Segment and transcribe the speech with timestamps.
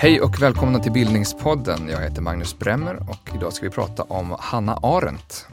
[0.00, 1.88] Hej och välkomna till Bildningspodden.
[1.88, 5.46] Jag heter Magnus Bremmer och idag ska vi prata om Hanna Arendt.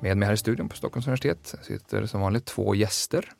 [0.00, 3.32] Med mig här i studion på Stockholms universitet sitter som vanligt två gäster,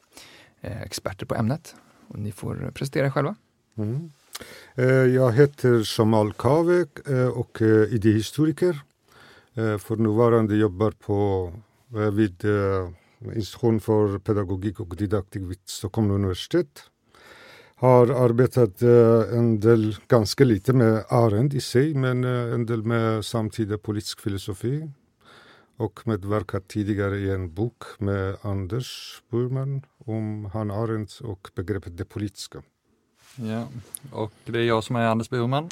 [0.60, 1.74] eh, experter på ämnet.
[2.08, 3.34] Och ni får presentera er själva.
[3.78, 4.12] Mm.
[4.74, 8.80] Eh, jag heter Jamal Kaveh eh, och är idéhistoriker.
[9.57, 11.52] Eh, för närvarande jobbar på
[11.95, 12.91] eh, vid eh,
[13.34, 16.82] Institution för pedagogik och didaktik vid Stockholms universitet.
[17.74, 18.82] Har arbetat
[19.32, 24.91] en del, ganska lite med Arendt i sig, men en del med samtida politisk filosofi.
[25.77, 32.04] Och medverkat tidigare i en bok med Anders Burman om Hanna Arendt och begreppet det
[32.04, 32.62] politiska.
[33.37, 33.68] Ja,
[34.12, 35.68] och det är jag som är Anders Burman.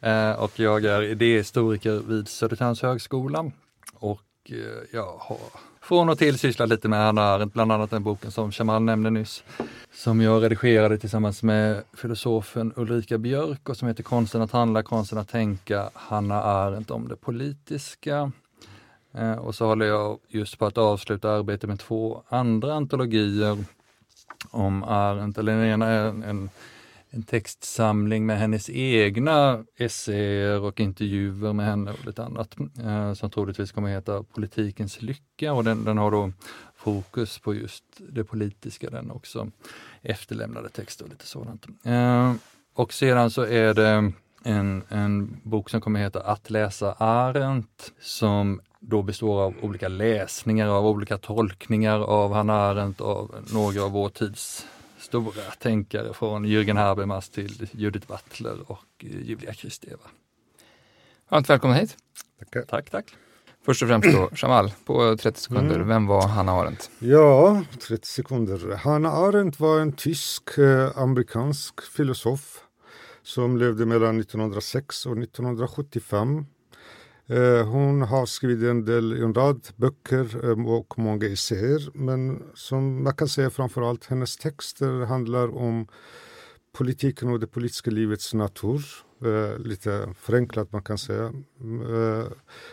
[0.00, 3.50] Eh, och jag är idéhistoriker vid Södertörns högskola
[3.94, 4.56] och eh,
[4.92, 5.38] jag har
[5.80, 9.10] från och till sysslat lite med Hanna Arendt, bland annat den boken som Shamal nämnde
[9.10, 9.44] nyss,
[9.92, 15.18] som jag redigerade tillsammans med filosofen Ulrika Björk och som heter Konsten att handla, konsten
[15.18, 18.32] att tänka, Hanna Arendt om det politiska.
[19.14, 23.64] Eh, och så håller jag just på att avsluta arbetet med två andra antologier
[24.50, 26.50] om Arendt, eller den ena är en en
[27.22, 33.72] textsamling med hennes egna essäer och intervjuer med henne och lite annat eh, som troligtvis
[33.72, 36.32] kommer att heta Politikens lycka och den, den har då
[36.76, 39.50] fokus på just det politiska, den också
[40.02, 41.66] efterlämnade texter och lite sådant.
[41.84, 42.34] Eh,
[42.74, 47.92] och sedan så är det en, en bok som kommer att heta Att läsa Arendt
[48.00, 53.90] som då består av olika läsningar, av olika tolkningar av Hanna Arendt, av några av
[53.90, 54.66] vår tids
[55.06, 60.02] stora tänkare från Jürgen Habermas till Judith Butler och Julia Kristeva.
[61.28, 61.96] Varmt välkomna hit.
[62.38, 62.62] Tackar.
[62.62, 63.14] Tack, tack.
[63.64, 65.88] Först och främst då, Jamal, på 30 sekunder, mm.
[65.88, 66.90] vem var Hanna Arendt?
[66.98, 68.76] Ja, 30 sekunder.
[68.76, 72.62] Hanna Arendt var en tysk-amerikansk eh, filosof
[73.22, 76.42] som levde mellan 1906 och 1975 Eh,
[77.28, 81.90] Eh, hon har skrivit en del, en rad böcker eh, och många essäer.
[81.94, 85.86] Men som man kan säga framförallt hennes texter handlar om
[86.72, 88.84] politiken och det politiska livets natur.
[89.24, 91.32] Eh, lite förenklat man kan säga.
[91.60, 92.26] Mm, eh,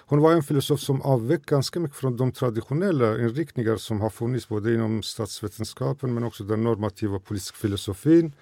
[0.06, 4.47] hon var en filosof som avvek ganska mycket från de traditionella inriktningar som har funnits
[4.50, 8.34] både inom statsvetenskapen men också den normativa politiska filosofin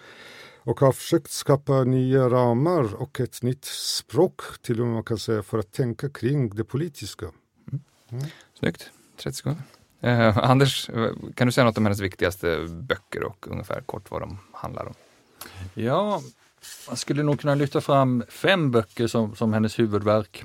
[0.64, 5.18] och har försökt skapa nya ramar och ett nytt språk till och med man kan
[5.18, 7.26] säga för att tänka kring det politiska.
[8.12, 8.26] Mm.
[8.60, 9.64] Snyggt, 30 sekunder.
[10.02, 10.90] Eh, Anders,
[11.36, 14.94] kan du säga något om hennes viktigaste böcker och ungefär kort vad de handlar om?
[15.74, 16.22] Ja,
[16.88, 20.44] man skulle nog kunna lyfta fram fem böcker som, som hennes huvudverk.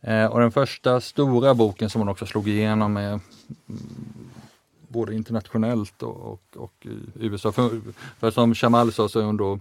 [0.00, 3.20] Eh, och den första stora boken som hon också slog igenom med
[4.88, 6.86] både internationellt och, och, och
[7.20, 7.52] i USA.
[7.52, 7.80] För,
[8.18, 9.58] för som Jamal sa så är hon då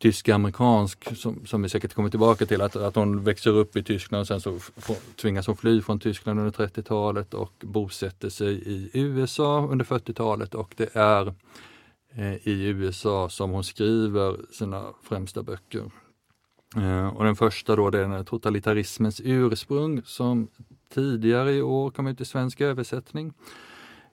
[0.00, 4.20] tysk-amerikansk som, som vi säkert kommer tillbaka till, att, att hon växer upp i Tyskland
[4.20, 4.58] och sen så
[5.16, 10.74] tvingas hon fly från Tyskland under 30-talet och bosätter sig i USA under 40-talet och
[10.76, 11.34] det är
[12.14, 15.90] eh, i USA som hon skriver sina främsta böcker.
[16.76, 20.48] Eh, och den första då det är Totalitarismens ursprung som
[20.94, 23.32] tidigare i år kom ut i svensk översättning.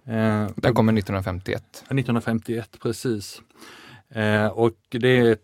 [0.07, 1.63] Eh, Den kommer 1951.
[1.73, 3.41] 1951, precis.
[4.09, 5.41] Eh, och det är ett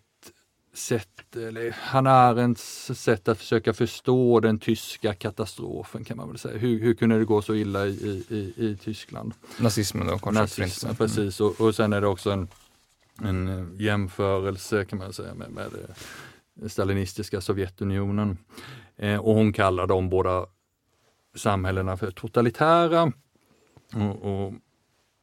[0.73, 6.57] sätt, eller Hanna Arendts sätt att försöka förstå den tyska katastrofen kan man väl säga.
[6.57, 9.33] Hur, hur kunde det gå så illa i, i, i Tyskland?
[9.59, 11.39] Nazismen då, Nazismen, precis.
[11.39, 12.47] Och, och sen är det också en,
[13.23, 18.37] en jämförelse kan man säga med, med stalinistiska Sovjetunionen.
[18.97, 20.45] Eh, och hon kallar de båda
[21.35, 23.11] samhällena för totalitära
[23.95, 24.53] och, och,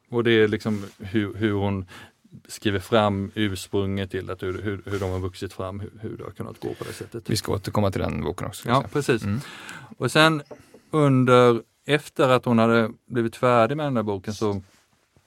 [0.09, 1.85] och, det är liksom hur, hur hon
[2.47, 6.23] skriver fram ursprunget till att hur, hur, hur de har vuxit fram, hur, hur det
[6.23, 7.29] har kunnat gå på det sättet.
[7.29, 8.69] Vi ska återkomma till den boken också.
[8.69, 9.23] Ja, precis.
[9.23, 9.39] Mm.
[9.97, 10.41] Och sen
[10.91, 14.61] under, efter att hon hade blivit färdig med den där boken så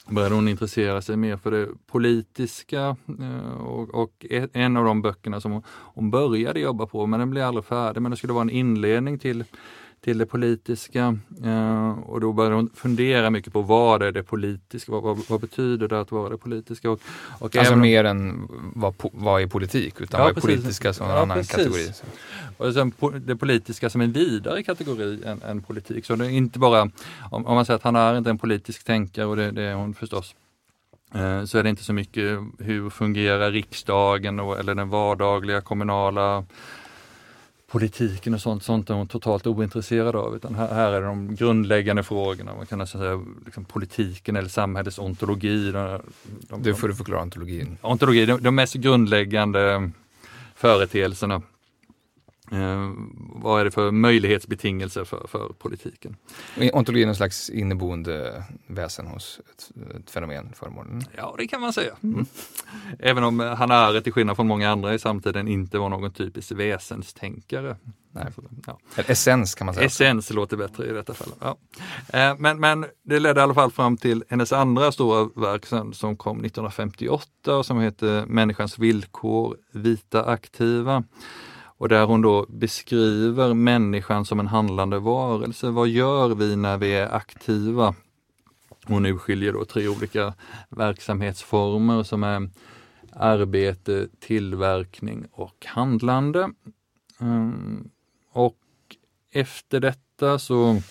[0.06, 5.40] började hon intressera sig mer för det politiska eh, och, och en av de böckerna
[5.40, 8.42] som hon, hon började jobba på, men den blev aldrig färdig, men det skulle vara
[8.42, 9.44] en inledning till
[10.04, 11.18] till det politiska.
[11.44, 15.40] Eh, och då började hon fundera mycket på vad är det politiska, vad, vad, vad
[15.40, 16.90] betyder det att vara det politiska?
[16.90, 17.00] Och,
[17.38, 20.50] och alltså mer än vad, vad är politik, utan ja, vad är precis.
[20.50, 21.56] politiska som en ja, annan precis.
[21.56, 21.92] kategori?
[22.56, 22.92] Och sen
[23.26, 26.06] det politiska som en vidare kategori än, än politik.
[26.06, 26.82] Så det är inte bara,
[27.30, 29.74] om, om man säger att han är inte en politisk tänkare och det, det är
[29.74, 30.34] hon förstås,
[31.14, 36.44] eh, så är det inte så mycket hur fungerar riksdagen och, eller den vardagliga kommunala
[37.74, 40.36] politiken och sånt, sånt är hon totalt ointresserad av.
[40.36, 44.48] Utan här, här är det de grundläggande frågorna, man kan nästan säga liksom politiken eller
[44.48, 45.72] samhällets ontologi.
[45.72, 46.00] De,
[46.48, 47.78] de, du får du förklara ontologin.
[47.80, 49.90] Ontologi, de, de mest grundläggande
[50.54, 51.42] företeelserna
[52.52, 52.90] Eh,
[53.34, 56.16] vad är det för möjlighetsbetingelser för, för politiken?
[56.72, 61.02] Ontologi är någon slags inneboende väsen hos ett, ett fenomen, föremålen?
[61.16, 61.96] Ja, det kan man säga.
[62.02, 62.26] Mm.
[62.98, 66.52] Även om Hanna Arendt, till skillnad från många andra i samtiden, inte var någon typisk
[66.52, 67.76] väsenstänkare.
[68.12, 68.32] Nej.
[68.66, 68.78] Ja.
[68.96, 69.86] Essens kan man säga.
[69.86, 71.32] Essens låter bättre i detta fall.
[71.40, 71.56] Ja.
[72.08, 76.16] Eh, men, men det ledde i alla fall fram till hennes andra stora verk som
[76.16, 81.04] kom 1958 och som heter Människans villkor, vita aktiva
[81.84, 85.70] och där hon då beskriver människan som en handlande varelse.
[85.70, 87.94] Vad gör vi när vi är aktiva?
[88.84, 90.34] Hon urskiljer då tre olika
[90.68, 92.50] verksamhetsformer som är
[93.12, 96.50] arbete, tillverkning och handlande.
[97.20, 97.90] Ehm,
[98.32, 98.58] och
[99.32, 100.82] efter detta så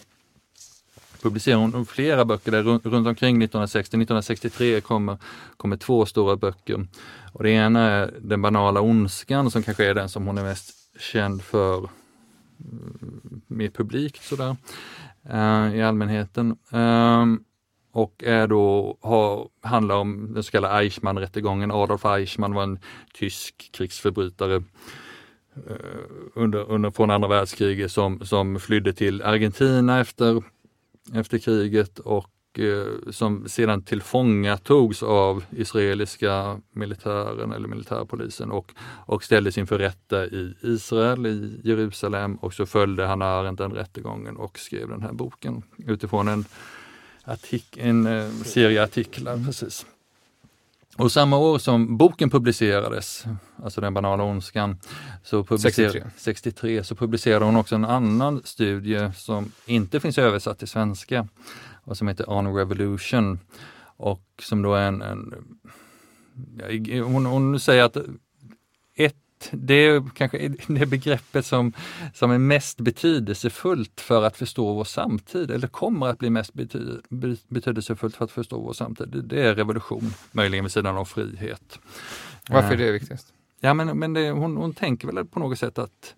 [1.22, 3.89] publicerar hon flera böcker där runt, omkring 1960.
[3.89, 5.18] 1963 kommer,
[5.57, 6.88] kommer två stora böcker.
[7.31, 10.82] Och det ena är Den banala ondskan som kanske är den som hon är mest
[11.00, 14.56] känd för mm, mer publikt sådär
[15.30, 16.57] eh, i allmänheten.
[16.72, 17.44] Ehm,
[17.92, 21.72] och är då, har, handlar om den så kallade Eichmann-rättegången.
[21.72, 22.80] Adolf Eichmann var en
[23.13, 24.56] tysk krigsförbrytare
[25.56, 30.44] eh, under, under, från andra världskriget som, som flydde till Argentina efter,
[31.13, 32.32] efter kriget och
[33.11, 38.71] som sedan tillfångatogs av israeliska militären eller militärpolisen och,
[39.05, 44.38] och ställdes inför rätta i Israel, i Jerusalem och så följde Hanna Arendt den rättegången
[44.38, 46.45] och skrev den här boken utifrån en,
[47.23, 49.45] artik en eh, serie artiklar.
[49.45, 49.85] Precis.
[50.97, 53.25] Och samma år som boken publicerades,
[53.63, 54.77] alltså Den banala ondskan,
[55.23, 56.03] så 63.
[56.17, 61.27] 63 så publicerade hon också en annan studie som inte finns översatt till svenska
[61.83, 63.39] och som heter On Revolution
[63.97, 65.33] och som då är en, en
[67.03, 67.97] hon, hon säger att
[68.95, 69.15] ett
[69.51, 71.74] det är kanske det begreppet som,
[72.13, 76.80] som är mest betydelsefullt för att förstå vår samtid, eller kommer att bli mest bety,
[77.47, 79.24] betydelsefullt för att förstå vår samtid.
[79.25, 81.79] Det är revolution, möjligen vid sidan av frihet.
[82.50, 83.33] Varför är det viktigast?
[83.59, 86.15] Ja, men, men det, hon, hon tänker väl på något sätt att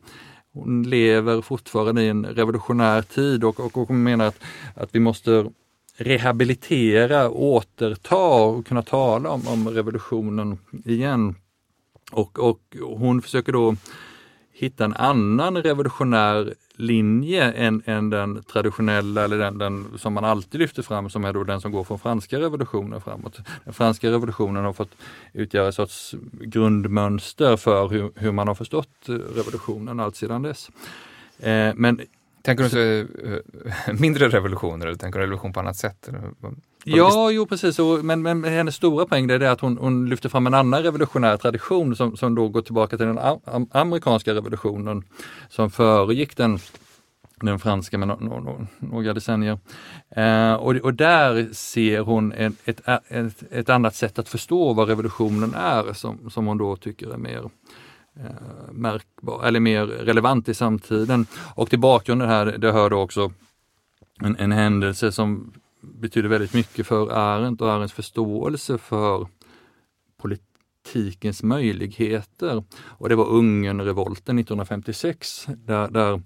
[0.56, 4.40] hon lever fortfarande i en revolutionär tid och, och, och hon menar att,
[4.75, 5.52] att vi måste
[5.98, 11.36] rehabilitera, återta och kunna tala om, om revolutionen igen.
[12.12, 13.75] Och, och hon försöker då
[14.57, 20.60] hitta en annan revolutionär linje än, än den traditionella eller den, den, som man alltid
[20.60, 23.40] lyfter fram som är då den som går från franska revolutionen framåt.
[23.63, 24.96] Den franska revolutionen har fått
[25.34, 30.69] utgöra ett sorts grundmönster för hur, hur man har förstått revolutionen allt sedan dess.
[31.40, 32.02] Eh, men
[32.46, 33.40] Tänker du eh,
[33.86, 36.10] så, mindre revolutioner eller tänker du revolution på annat sätt?
[36.87, 37.79] Ja, jo precis.
[38.01, 41.95] Men, men hennes stora poäng är att hon, hon, lyfter fram en annan revolutionär tradition
[41.95, 43.19] som, som då går tillbaka till den
[43.71, 45.03] amerikanska revolutionen
[45.49, 46.59] som föregick den,
[47.41, 49.59] den franska med no, no, några decennier.
[50.09, 54.87] Eh, och, och där ser hon en, ett, ett, ett, annat sätt att förstå vad
[54.87, 57.49] revolutionen är som, som hon då tycker är mer
[58.19, 61.27] eh, märkbar, eller mer relevant i samtiden.
[61.55, 63.31] Och till bakgrunden här, det hör då också
[64.21, 65.54] en, en händelse som
[65.85, 69.27] betyder väldigt mycket för Arendt och Arendts förståelse för
[70.18, 72.63] politikens möjligheter.
[72.81, 76.21] Och det var Ungernrevolten 1956 där, där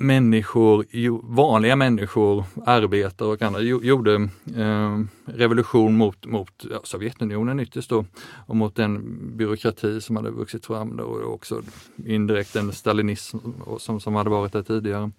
[0.00, 0.84] människor,
[1.34, 4.14] vanliga människor, arbetare och andra gjorde
[4.56, 8.04] eh, revolution mot, mot ja, Sovjetunionen ytterst då
[8.46, 11.62] och mot den byråkrati som hade vuxit fram då, och också
[12.06, 13.38] indirekt den stalinism
[13.78, 15.10] som, som hade varit där tidigare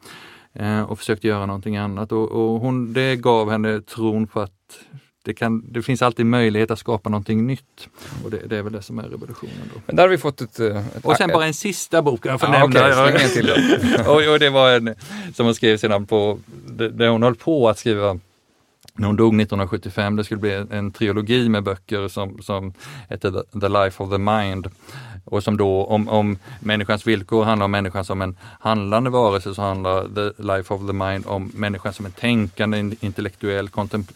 [0.54, 4.52] eh, och försökte göra någonting annat och, och hon, det gav henne tron på att
[5.24, 7.90] det, kan, det finns alltid möjlighet att skapa någonting nytt.
[8.24, 9.72] Och det, det är väl det som är revolutionen.
[9.74, 9.82] Då.
[9.86, 10.60] Men där har vi fått ett...
[10.60, 13.06] ett och sen bara en sista bok jag får ah, nämna.
[13.08, 13.50] Okay, till
[14.08, 14.96] och, och, det var en
[15.34, 18.20] som hon skrev sedan på, det, hon höll på att skriva
[18.94, 20.16] när hon dog 1975.
[20.16, 22.74] Det skulle bli en, en trilogi med böcker som, som
[23.10, 23.32] hette
[23.62, 24.68] the Life of the Mind.
[25.24, 29.62] Och som då, om, om människans villkor handlar om människan som en handlande varelse så
[29.62, 33.70] handlar The Life of the Mind om människan som en tänkande, intellektuell,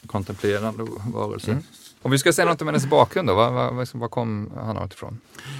[0.07, 1.51] kontemplerande varelse.
[1.51, 1.63] Mm.
[2.01, 5.19] Om vi ska säga något om hennes bakgrund då, var, kom Hanna ifrån?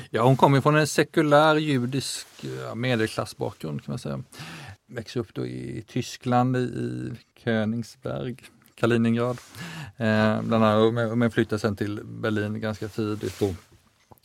[0.10, 2.28] Ja, hon kommer från en sekulär judisk
[2.76, 4.24] medelklassbakgrund kan man säga.
[4.88, 7.12] Växte upp då i Tyskland, i
[7.44, 8.36] Königsberg,
[8.76, 9.38] Kaliningrad.
[9.98, 13.42] Eh, bland annat, men flyttade sen till Berlin ganska tidigt.
[13.42, 13.54] Och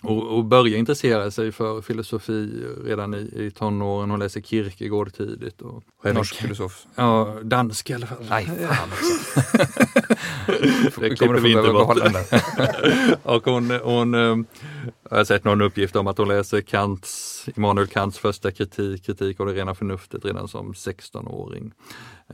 [0.03, 4.11] och, och börja intressera sig för filosofi redan i, i tonåren.
[4.11, 5.63] Hon läser Kierkegaard tidigt.
[5.63, 6.87] Och, Norsk filosof?
[6.95, 8.27] Ja, dansk i alla fall.
[8.31, 9.41] Nej, fan också.
[11.01, 11.99] det kommer vi inte bort.
[13.23, 14.37] och hon, hon äh,
[15.11, 19.41] jag har sett någon uppgift om att hon läser Kants, Immanuel Kants första kritik, kritik
[19.41, 21.73] av det rena förnuftet redan som 16-åring.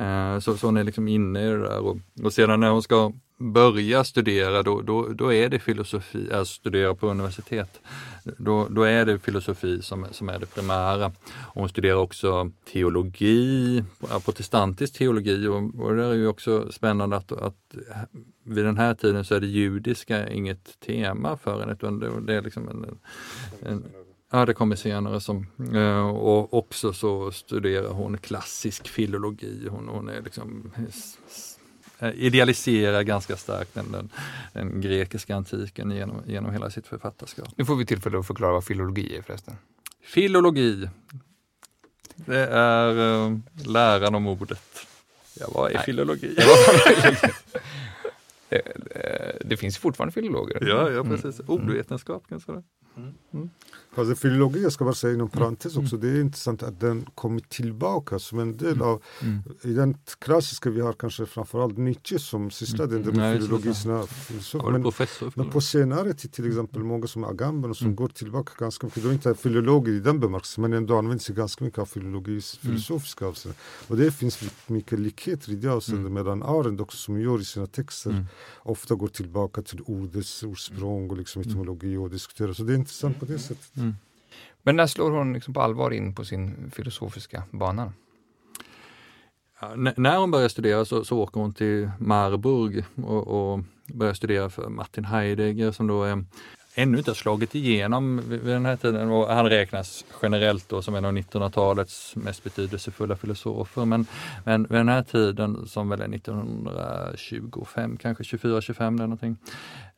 [0.00, 2.82] Äh, så, så hon är liksom inne i det där och, och sedan när hon
[2.82, 7.80] ska börja studera, då, då, då är det filosofi, alltså studera på universitet,
[8.24, 11.06] då, då är det filosofi som, som är det primära.
[11.06, 13.84] Och hon studerar också teologi,
[14.24, 17.74] protestantisk teologi och, och det är ju också spännande att, att
[18.42, 22.34] vid den här tiden så är det judiska inget tema för henne utan det, det
[22.34, 22.98] är liksom en,
[23.62, 23.84] en
[24.30, 25.20] Ja, det kommer senare.
[25.20, 29.68] Som, eh, och också så studerar hon klassisk filologi.
[29.70, 30.72] Hon, hon är liksom
[32.14, 34.10] idealiserar ganska starkt den, den,
[34.52, 37.48] den, grekiska antiken genom, genom hela sitt författarskap.
[37.56, 39.54] Nu får vi tillfälle att förklara vad filologi är förresten.
[40.02, 40.88] Filologi,
[42.16, 44.86] det är uh, läran om ordet.
[45.40, 45.84] Ja, vad är Nej.
[45.84, 46.36] filologi?
[48.48, 48.62] det,
[49.44, 50.68] det, finns fortfarande filologer.
[50.68, 51.40] Ja, ja precis.
[51.40, 51.52] Mm.
[51.52, 52.52] Ordvetenskap kanske.
[52.52, 52.62] Det.
[52.96, 53.14] Mm.
[53.32, 53.50] Mm.
[53.96, 55.38] Fast filologi, jag ska bara säga inom mm.
[55.38, 59.42] parentes också, det är intressant att den kommit tillbaka som en del av, mm.
[59.62, 63.16] i den klassiska vi har kanske framförallt Nietzsche som sysslade mm.
[63.16, 63.72] med filologi.
[63.84, 67.96] Men, men på senare tid till exempel många som Agamben och som mm.
[67.96, 71.34] går tillbaka ganska mycket, de är inte filologer i den bemärkelsen men ändå använder sig
[71.34, 72.76] ganska mycket av filologis mm.
[72.76, 73.58] filosofiska avseende.
[73.88, 76.12] Och det finns mycket likheter i det avseendet mm.
[76.12, 78.26] medan Arendt också som gör i sina texter
[78.58, 82.52] ofta går tillbaka till ordets ursprung och liksom etymologi och diskuterar.
[82.52, 83.85] Så det är intressant på det sättet.
[84.66, 87.92] Men när slår hon liksom på allvar in på sin filosofiska bana?
[89.60, 94.50] Ja, när hon börjar studera så, så åker hon till Marburg och, och börjar studera
[94.50, 96.24] för Martin Heidegger som då är
[96.74, 100.94] ännu inte har slagit igenom vid den här tiden och han räknas generellt då som
[100.94, 103.84] en av 1900-talets mest betydelsefulla filosofer.
[103.84, 104.06] Men,
[104.44, 109.36] men vid den här tiden som väl är 1925, kanske 24-25 någonting,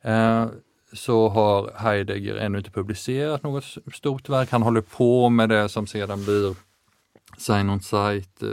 [0.01, 0.45] eh,
[0.93, 4.51] så har Heidegger ännu inte publicerat något stort verk.
[4.51, 6.55] Han håller på med det som sedan blir
[7.37, 8.49] Sein und Zeit, eh,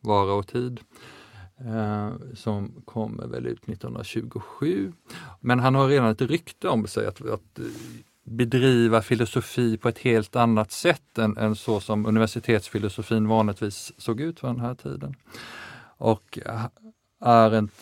[0.00, 0.80] Vara och tid,
[1.60, 4.92] eh, som kommer väl ut 1927.
[5.40, 7.64] Men han har redan ett rykte om sig att, att eh,
[8.24, 14.40] bedriva filosofi på ett helt annat sätt än, än så som universitetsfilosofin vanligtvis såg ut
[14.40, 15.14] för den här tiden.
[15.98, 16.66] Och eh,
[17.20, 17.72] Arendt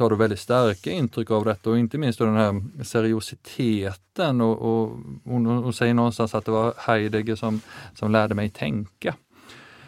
[0.00, 4.98] tar då väldigt starka intryck av detta och inte minst den här seriositeten och, och
[5.24, 7.60] hon, hon, säger någonstans att det var Heidegger som,
[7.94, 9.14] som lärde mig tänka.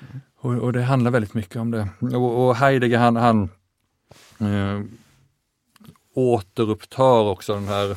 [0.01, 0.21] Mm.
[0.37, 1.89] Och, och, det handlar väldigt mycket om det.
[2.01, 3.43] Och, och Heidegger han, han
[4.39, 4.81] eh,
[6.15, 7.97] återupptar också den här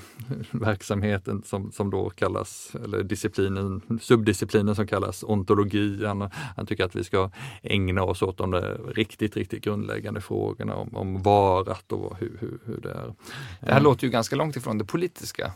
[0.52, 6.06] verksamheten som, som då kallas, eller disciplinen, subdisciplinen som kallas ontologi.
[6.06, 7.32] Han, han tycker att vi ska
[7.64, 12.60] ägna oss åt de där riktigt, riktigt grundläggande frågorna om, om varat och hur, hur,
[12.66, 13.14] hur det är.
[13.60, 15.52] Det här låter ju ganska långt ifrån det politiska.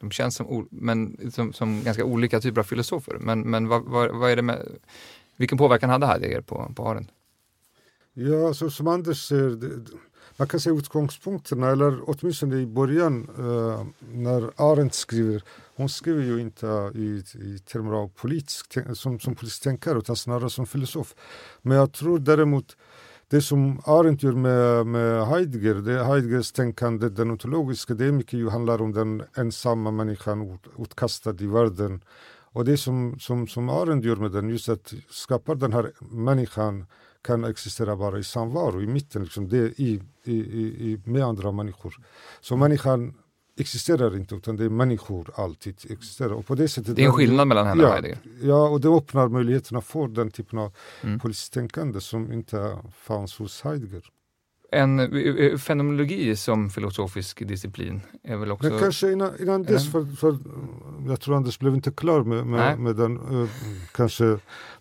[0.00, 3.16] De känns som, men, som, som ganska olika typer av filosofer.
[3.20, 4.68] Men, men vad, vad, vad är det med,
[5.36, 7.10] vilken påverkan hade Heidegger på, på Arendt?
[8.14, 9.58] Ja, så som Anders säger,
[10.36, 15.42] man kan säga utgångspunkterna, eller åtminstone i början eh, när Arendt skriver,
[15.76, 20.50] hon skriver ju inte i, i termer av politisk, som, som politisk tänkare utan snarare
[20.50, 21.14] som filosof.
[21.62, 22.76] Men jag tror däremot
[23.28, 28.38] det som Arendt gör med, med Heidegger, det Heideggers tänkande, den ontologiska, det är mycket
[28.38, 32.00] ju handlar om den ensamma människan utkastad i världen.
[32.52, 36.86] Och det som, som, som Arendt gör med den, just att skapa den här människan
[37.24, 41.96] kan existera bara i samvaro, i mitten, liksom, det i, i, i, med andra människor.
[42.40, 43.14] Så människan
[43.56, 46.30] existerar inte, utan det är människor alltid existerar.
[46.30, 48.18] Och på det, sättet, det är en skillnad mellan henne ja, och Heidegger?
[48.42, 51.18] Ja, och det öppnar möjligheterna för den typen av mm.
[51.18, 54.04] politiskt tänkande som inte fanns hos Heidegger.
[54.74, 58.68] En eh, fenomenologi som filosofisk disciplin är väl också...
[58.68, 60.38] Men kanske innan, innan dess, för, för,
[61.08, 63.48] jag tror Anders blev inte klar med, med, med den uh,
[63.92, 64.38] kanske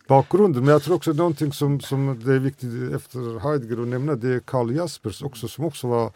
[0.08, 0.64] bakgrunden.
[0.66, 4.34] Men jag tror också någonting som, som det är viktigt efter Heidegger att nämna det
[4.34, 6.12] är Karl Jaspers också som också var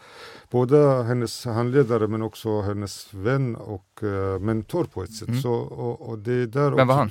[0.50, 4.00] både hennes handledare men också hennes vän och
[4.40, 5.28] mentor på ett sätt.
[5.28, 5.40] Mm.
[5.40, 7.10] Så, och, och det är där Vem var han?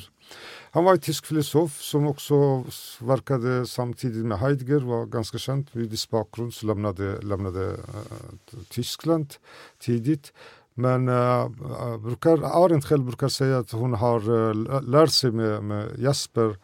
[0.77, 2.63] Han var en tysk filosof som också
[2.99, 5.69] verkade samtidigt med Heidegger, var ganska känd.
[5.71, 9.33] Judisk bakgrund, så lämnade, lämnade uh, Tyskland
[9.79, 10.33] tidigt.
[10.73, 15.99] Men uh, brukar, Arendt själv brukar säga att hon har uh, lärt sig med, med
[15.99, 16.57] Jasper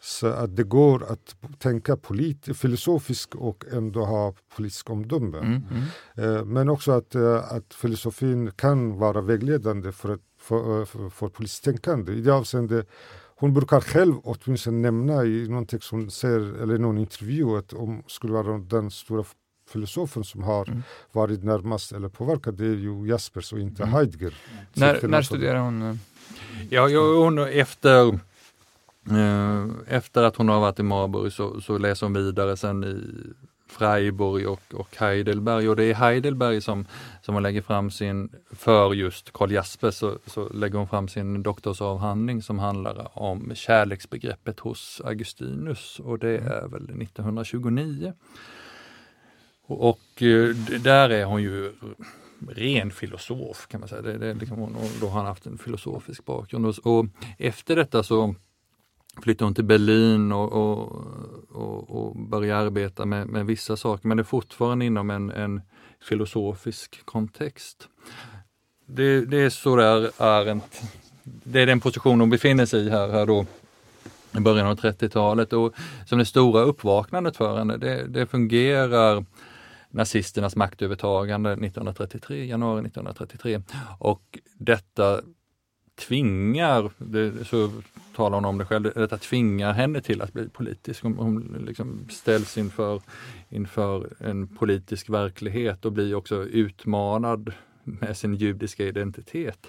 [0.00, 5.38] så att det går att tänka polit, filosofiskt och ändå ha politisk omdöme.
[5.38, 5.62] Mm,
[6.16, 6.48] mm.
[6.48, 7.16] Men också att,
[7.50, 12.12] att filosofin kan vara vägledande för för, för, för politiskt tänkande.
[12.12, 12.88] I det avseendet
[13.40, 18.02] hon brukar själv åtminstone nämna i någon text hon säger, eller någon intervju att om
[18.06, 19.24] skulle vara den stora
[19.68, 20.82] filosofen som har mm.
[21.12, 23.94] varit närmast eller påverkat det är ju Jaspers och inte mm.
[23.94, 24.34] Heidegger.
[24.74, 25.82] När, när studerar hon?
[25.82, 25.96] Eh?
[26.70, 28.08] Ja, hon efter
[29.10, 32.96] eh, efter att hon har varit i Marburg så, så läser hon vidare sen i
[33.68, 36.86] Freiburg och, och Heidelberg och det är Heidelberg som,
[37.22, 41.42] som hon lägger fram sin, för just Karl Jasper så, så lägger hon fram sin
[41.42, 46.52] doktorsavhandling som handlar om kärleksbegreppet hos Augustinus och det mm.
[46.52, 48.12] är väl 1929.
[49.66, 50.48] Och, och eh,
[50.80, 51.72] där är hon ju
[52.48, 54.02] ren filosof kan man säga.
[54.02, 56.66] Det, det liksom, då har han haft en filosofisk bakgrund.
[56.66, 57.06] Och, och
[57.38, 58.34] efter detta så
[59.22, 61.04] flyttade hon till Berlin och, och,
[61.48, 65.60] och, och började arbeta med, med, vissa saker, men det är fortfarande inom en, en
[66.00, 67.88] filosofisk kontext.
[68.86, 70.82] Det, det är så där Arendt,
[71.22, 73.46] det är den position hon befinner sig i här, här då
[74.36, 75.74] i början av 30-talet och
[76.06, 79.24] som det stora uppvaknandet för henne, det, det fungerar
[79.90, 83.62] nazisternas maktövertagande 1933, januari 1933
[83.98, 85.20] och detta
[86.08, 87.70] tvingar, det, så
[88.18, 91.02] talar hon om det själv, detta tvingar henne till att bli politisk.
[91.02, 93.00] Hon, hon liksom ställs inför,
[93.48, 97.52] inför en politisk verklighet och blir också utmanad
[97.84, 99.66] med sin judiska identitet.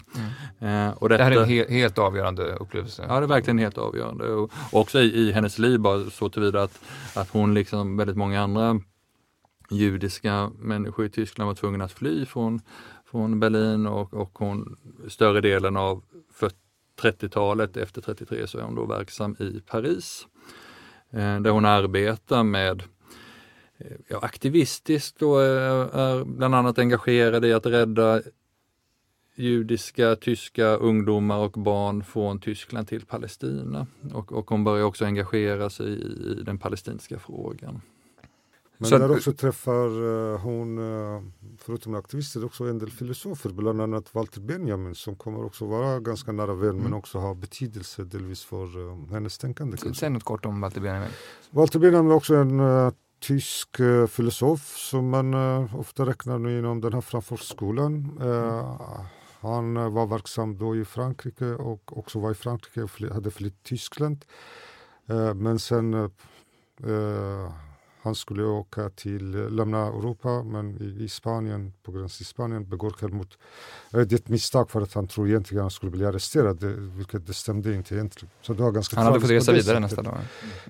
[0.60, 0.88] Mm.
[0.88, 3.06] Eh, och detta, det här är en he helt avgörande upplevelse.
[3.08, 4.28] Ja, det är verkligen helt avgörande.
[4.28, 6.80] Och, också i, i hennes liv, bara så tillvida att,
[7.16, 8.82] att hon liksom väldigt många andra
[9.72, 12.62] judiska människor i Tyskland var tvungna att fly från,
[13.12, 14.78] från Berlin och, och hon
[15.08, 16.04] större delen av
[17.02, 20.28] 30-talet, efter 33 så är hon då verksam i Paris.
[21.12, 22.84] Eh, där hon arbetar med
[23.78, 28.22] eh, ja, aktivistiskt och eh, är bland annat engagerad i att rädda
[29.36, 33.88] judiska, tyska ungdomar och barn från Tyskland till Palestina.
[34.14, 37.82] Och, och hon börjar också engagera sig i, i den palestinska frågan.
[38.82, 41.22] Men så där också träffar uh, hon, uh,
[41.58, 46.32] förutom aktivister, också en del filosofer, bland annat Walter Benjamin som kommer också vara ganska
[46.32, 46.84] nära vän mm.
[46.84, 49.78] men också ha betydelse delvis för uh, hennes tänkande.
[49.78, 51.10] Säg något kort om Walter Benjamin.
[51.52, 53.78] Walter Benjamin är också en uh, tysk
[54.10, 55.34] filosof som man
[55.76, 58.18] ofta räknar inom den här Frankfurtskolan.
[58.22, 58.66] Mm.
[59.42, 64.26] Han var verksam då i Frankrike och också var i Frankrike och hade flytt Tyskland.
[65.36, 66.12] Men sen
[68.02, 72.90] han skulle åka till, lämna Europa men i, i Spanien, på gränsen till Spanien, begår
[72.90, 73.36] självmord.
[73.92, 76.64] Det är ett misstag för att han tror egentligen att han skulle bli arresterad,
[76.98, 78.30] vilket det stämde inte egentligen.
[78.42, 80.18] Så det var ganska han hade fått resa vidare nästa dag?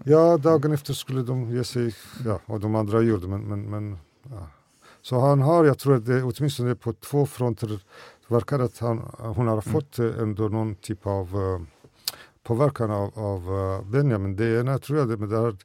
[0.03, 3.97] Ja, dagen efter skulle de ge sig, ja, och de andra gjorde men, men, men
[4.29, 4.47] ja.
[5.01, 7.79] Så han har, jag tror att det åtminstone på två fronter
[8.27, 9.61] verkar att han, hon har mm.
[9.61, 10.19] fått mm.
[10.19, 11.61] ändå någon typ av uh,
[12.43, 14.35] påverkan av, av uh, Benjamin.
[14.35, 15.55] Det ena tror jag det med det här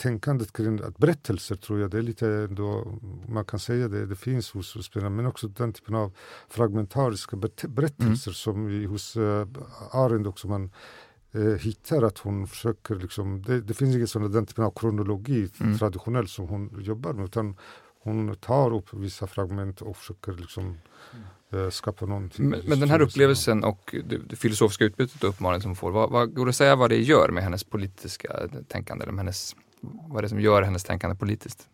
[0.00, 4.16] tänkandet kring att berättelser tror jag, det är lite ändå, man kan säga det, det
[4.16, 6.12] finns hos, hos spelarna, men också den typen av
[6.48, 7.36] fragmentariska
[7.68, 8.34] berättelser mm.
[8.34, 9.46] som vi, hos uh,
[9.90, 10.70] Arendt också man
[11.34, 15.48] uh, hittar att hon försöker liksom, det, det finns ingen sån den typen av kronologi
[15.60, 15.78] mm.
[15.78, 17.56] traditionellt som hon jobbar med, utan
[18.02, 20.78] hon tar upp vissa fragment och försöker liksom
[21.54, 22.48] uh, skapa någonting.
[22.48, 25.90] Men, men den här upplevelsen och det, det filosofiska utbytet och uppmaningen som hon får,
[25.90, 29.24] vad, vad, går det att säga vad det gör med hennes politiska tänkande, eller med
[29.24, 31.68] hennes vad är det som gör hennes tänkande politiskt?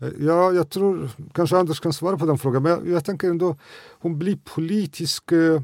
[0.00, 3.30] Eh, ja, jag tror kanske Anders kan svara på den frågan, men jag, jag tänker
[3.30, 3.56] ändå
[4.00, 5.60] hon blir politisk eh,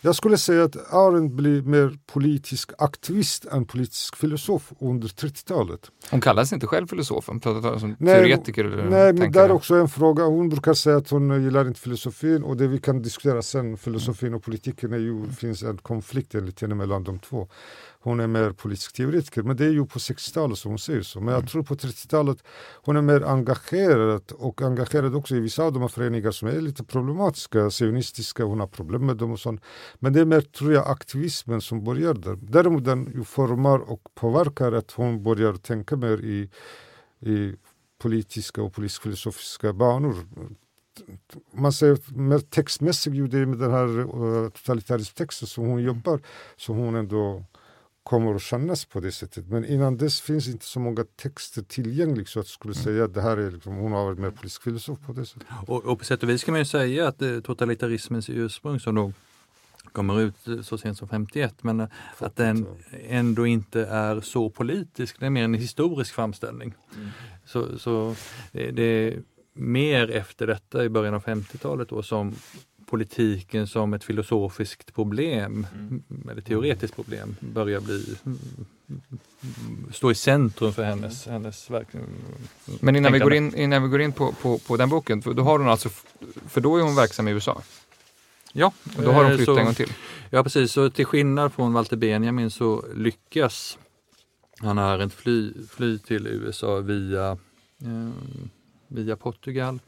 [0.00, 5.80] jag skulle säga att Arendt blir mer politisk aktivist än politisk filosof under 30-talet.
[6.10, 8.64] Hon kallar sig inte själv filosof, hon pratar som nej, teoretiker?
[8.64, 10.24] Eller nej, men det är också en fråga.
[10.24, 14.34] Hon brukar säga att hon gillar inte filosofin och det vi kan diskutera sen, filosofin
[14.34, 17.48] och politiken, är ju, finns en konflikt enligt henne mellan de två
[18.00, 19.42] hon är mer politisk teoretiker.
[19.42, 21.20] Men det är ju på 60-talet som hon säger så.
[21.20, 21.46] Men jag mm.
[21.46, 22.38] tror på 30-talet
[22.82, 26.60] hon är mer engagerad och engagerad också i vissa av de här föreningar som är
[26.60, 29.62] lite problematiska, sionistiska, hon har problem med dem och sånt.
[29.98, 32.38] Men det är mer, tror jag, aktivismen som börjar där.
[32.42, 36.50] Däremot den ju formar och påverkar att hon börjar tänka mer i,
[37.20, 37.54] i
[37.98, 40.14] politiska och politisk-filosofiska banor
[41.52, 46.20] man säger mer textmässigt, ju det med den här uh, totalitarismtexten som hon jobbar,
[46.56, 47.44] så hon ändå
[48.08, 49.48] kommer att kännas på det sättet.
[49.48, 52.84] Men innan dess finns inte så många texter tillgängliga så att jag skulle mm.
[52.84, 55.46] säga att det här är liksom, hon har varit mer politisk filosof på det sättet.
[55.66, 58.94] Och, och på sätt och vis kan man ju säga att eh, totalitarismens ursprung som
[58.94, 59.12] då
[59.92, 62.66] kommer ut eh, så sent som 51 men eh, att den
[63.08, 66.74] ändå inte är så politisk, det är mer en historisk framställning.
[66.96, 67.08] Mm.
[67.46, 68.14] Så, så
[68.52, 69.22] det, det, är
[69.54, 72.34] mer efter detta i början av 50-talet då som
[72.88, 76.02] politiken som ett filosofiskt problem, mm.
[76.30, 78.16] eller teoretiskt problem, börjar bli
[79.92, 81.88] stå i centrum för hennes, hennes verk.
[82.80, 85.34] Men innan vi går in, innan vi går in på, på, på den boken, för
[85.34, 85.88] då har hon alltså,
[86.48, 87.62] för då är hon verksam i USA?
[88.52, 88.72] Ja.
[88.96, 89.92] Och då har hon flyttat en gång till?
[90.30, 93.78] Ja precis, så till skillnad från Walter Benjamin så lyckas
[94.60, 97.30] Hanna Arendt fly, fly till USA via,
[97.82, 98.10] eh,
[98.88, 99.78] via Portugal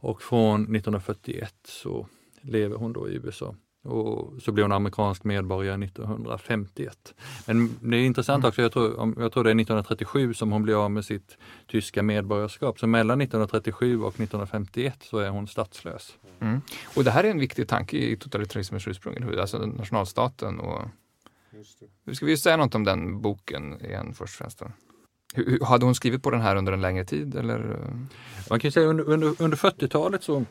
[0.00, 2.06] och från 1941 så
[2.48, 3.54] lever hon då i USA.
[3.84, 7.14] Och så blev hon amerikansk medborgare 1951.
[7.46, 8.48] Men det är intressant mm.
[8.48, 12.02] också, jag tror, jag tror det är 1937 som hon blir av med sitt tyska
[12.02, 12.78] medborgarskap.
[12.78, 16.18] Så mellan 1937 och 1951 så är hon statslös.
[16.40, 16.60] Mm.
[16.96, 20.60] Och det här är en viktig tanke i totalitarismens ursprung, alltså nationalstaten.
[20.60, 20.82] Och...
[22.04, 24.62] Hur ska vi säga något om den boken igen först och främst?
[25.34, 27.34] Hur, hade hon skrivit på den här under en längre tid?
[27.34, 27.80] Eller?
[28.50, 30.44] Man kan säga under, under, under 40-talet så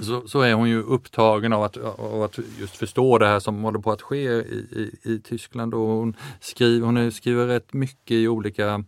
[0.00, 3.62] så, så, är hon ju upptagen av att, av att just förstå det här som
[3.62, 5.74] håller på att ske i, i, i Tyskland.
[5.74, 8.84] Och hon, skriver, hon skriver rätt mycket i olika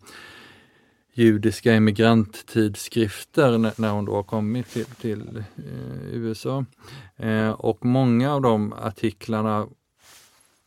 [1.13, 5.45] judiska emigranttidskrifter när, när hon då har kommit till, till eh,
[6.13, 6.65] USA.
[7.17, 9.67] Eh, och många av de artiklarna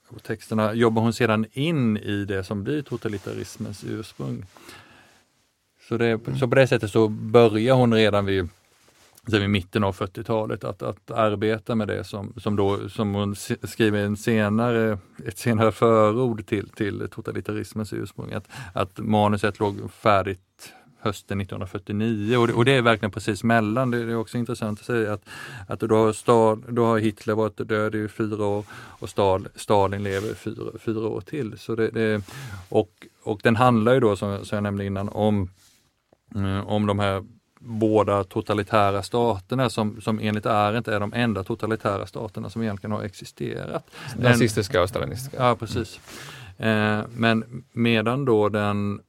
[0.09, 4.45] och texterna jobbar hon sedan in i det som blir totalitarismens ursprung.
[5.87, 8.49] Så, det, så på det sättet så börjar hon redan vid
[9.31, 13.35] sen i mitten av 40-talet att, att arbeta med det som, som, då, som hon
[13.63, 18.33] skriver en senare, ett senare förord till, till totalitarismens ursprung.
[18.33, 23.91] Att, att manuset låg färdigt hösten 1949 och det, och det är verkligen precis mellan.
[23.91, 25.29] Det är också intressant att säga att,
[25.67, 30.03] att då, har Stal, då har Hitler varit död i fyra år och Stal, Stalin
[30.03, 31.57] lever fyra, fyra år till.
[31.57, 32.21] Så det, det,
[32.69, 35.49] och, och den handlar ju då som, som jag nämnde innan om,
[36.35, 37.25] eh, om de här
[37.59, 43.03] båda totalitära staterna som, som enligt Arendt är de enda totalitära staterna som egentligen har
[43.03, 43.91] existerat.
[44.17, 45.37] Nazistiska och stalinistiska.
[45.37, 45.99] Ja, precis.
[46.57, 49.01] Eh, men medan då den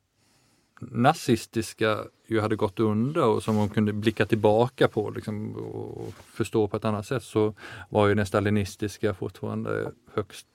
[0.81, 6.69] nazistiska ju hade gått under och som hon kunde blicka tillbaka på liksom, och förstå
[6.69, 7.55] på ett annat sätt så
[7.89, 10.47] var ju den stalinistiska fortfarande högst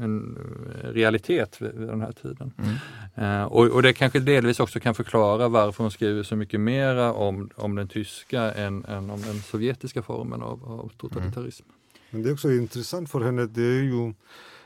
[0.00, 2.52] en eh, realitet vid, vid den här tiden.
[2.58, 3.40] Mm.
[3.40, 7.12] Eh, och, och, det kanske delvis också kan förklara varför hon skriver så mycket mera
[7.12, 11.64] om, om den tyska än, än om den sovjetiska formen av, av totalitarism.
[11.64, 11.76] Mm.
[12.10, 14.14] Men det är också intressant för henne, det är ju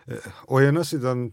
[0.05, 1.33] eh, å ena sidan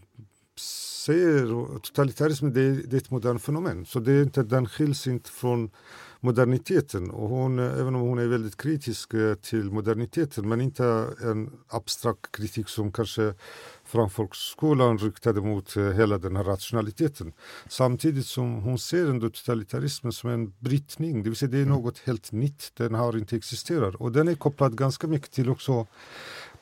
[1.06, 5.30] säger totalitarism det det är ett modernt fenomen, så det är inte, den skiljs inte
[5.30, 5.70] från
[6.20, 7.10] moderniteten.
[7.10, 12.32] Och hon, även om hon är väldigt kritisk eh, till moderniteten men inte en abstrakt
[12.36, 13.34] kritik som kanske
[13.88, 17.32] Frankfurtskolan riktade mot eh, hela den här rationaliteten.
[17.68, 21.74] Samtidigt som hon ser ändå totalitarismen som en brytning, det vill säga det är mm.
[21.74, 23.94] något helt nytt, den har inte existerat.
[23.94, 25.86] Och den är kopplad ganska mycket till också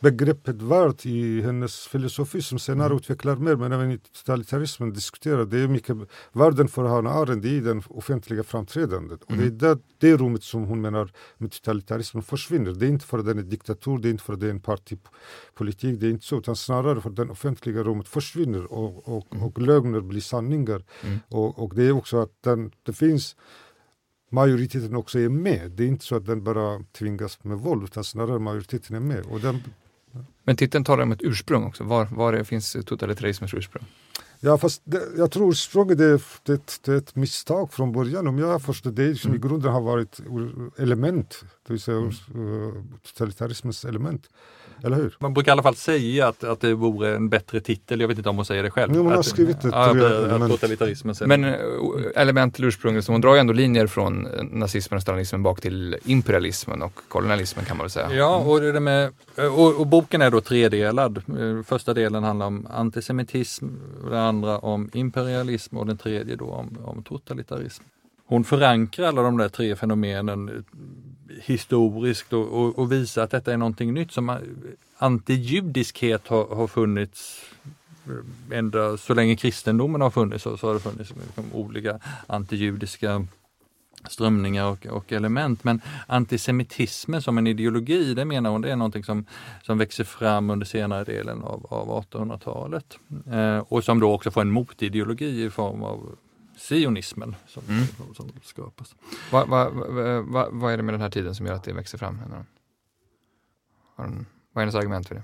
[0.00, 2.96] begreppet värld i hennes filosofi som senare mm.
[2.96, 5.44] utvecklar mer, men även i totalitarismen diskuterar.
[5.44, 5.96] Det är mycket
[6.32, 9.20] världen för Hannah Arendt i den offentliga framträdandet.
[9.28, 9.40] Mm.
[9.44, 12.72] Och det är det, det rummet som hon menar med totalitarismen försvinner.
[12.72, 14.58] Det är inte för att den är diktatur, det är inte för att det är
[14.58, 19.34] partipolitik, det är inte så, utan snarare för att det offentliga rummet försvinner och, och,
[19.34, 19.46] mm.
[19.46, 20.84] och lögner blir sanningar.
[21.04, 21.18] Mm.
[21.28, 23.36] Och, och det är också att den, det finns
[24.30, 25.70] majoriteten också är med.
[25.70, 29.26] Det är inte så att den bara tvingas med våld utan snarare majoriteten är med.
[29.26, 29.62] Och den
[30.46, 31.84] men titeln talar om ett ursprung också.
[31.84, 33.84] Var, var det finns totalitarismens ursprung?
[34.40, 38.26] Ja, fast det, jag tror ursprunget är, det, det är ett misstag från början.
[38.26, 39.44] Om jag förstår det, som mm.
[39.44, 40.20] i grunden har varit
[40.78, 42.72] element, det vill säga mm.
[43.02, 44.30] totalitarismens element.
[44.84, 45.16] Eller hur?
[45.18, 48.18] Man brukar i alla fall säga att, att det vore en bättre titel, jag vet
[48.18, 48.92] inte om hon säger det själv.
[48.94, 49.68] Jo, hon har att, skrivit det.
[49.68, 49.90] Ja,
[50.44, 51.54] att, totalitarismen Men äh,
[52.14, 55.96] element till ursprunget, så hon drar ju ändå linjer från nazismen och stalinismen bak till
[56.04, 58.14] imperialismen och kolonialismen kan man väl säga.
[58.14, 61.22] Ja, och, det med, och, och boken är då tredelad.
[61.66, 63.66] Första delen handlar om antisemitism,
[64.04, 67.84] den andra om imperialism och den tredje då om, om totalitarism
[68.26, 70.64] hon förankrar alla de där tre fenomenen
[71.42, 74.38] historiskt och, och, och visa att detta är någonting nytt som
[74.98, 77.44] antijudiskhet har, har funnits
[78.06, 83.26] eh, ända så länge kristendomen har funnits så, så har det funnits liksom olika antijudiska
[84.10, 85.64] strömningar och, och, element.
[85.64, 89.24] Men antisemitismen som en ideologi, det menar hon, det är någonting som,
[89.62, 92.98] som växer fram under senare delen av, av 1800-talet.
[93.32, 96.16] Eh, och som då också får en motideologi i form av
[96.56, 97.86] sionismen som, mm.
[97.86, 98.94] som, som skapas.
[99.32, 101.98] Vad va, va, va, är det med den här tiden som gör att det växer
[101.98, 102.18] fram?
[103.96, 105.22] vad är hennes argument för det?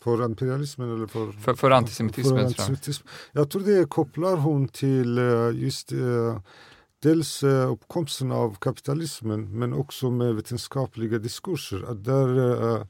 [0.00, 2.38] För imperialismen eller för, för, för antisemitismen?
[2.38, 3.06] För antisemitism.
[3.32, 6.38] Jag tror det kopplar hon till eh, just uh,
[7.04, 11.84] dels eh, uppkomsten av kapitalismen men också med vetenskapliga diskurser.
[11.90, 12.38] Att där,
[12.78, 12.86] eh,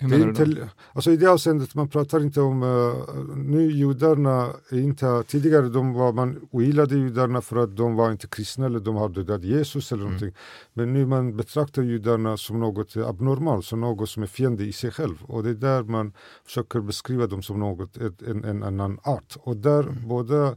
[0.00, 0.28] Hur det är då?
[0.52, 2.94] inte, alltså I det avseendet, man pratar inte om, uh,
[3.36, 8.66] nu judarna inte, tidigare de var, man ogillade judarna för att de var inte kristna
[8.66, 10.12] eller de hade dödat Jesus eller Mm.
[10.14, 10.36] någonting.
[10.74, 14.90] Men nu man betraktar judarna som något abnormalt, som något som är fiende i sig
[14.90, 15.24] själv.
[15.24, 16.12] Och det är där man
[16.44, 19.36] försöker beskriva dem som något, ett, en, en annan art.
[19.40, 20.08] Och där Mm.
[20.08, 20.56] båda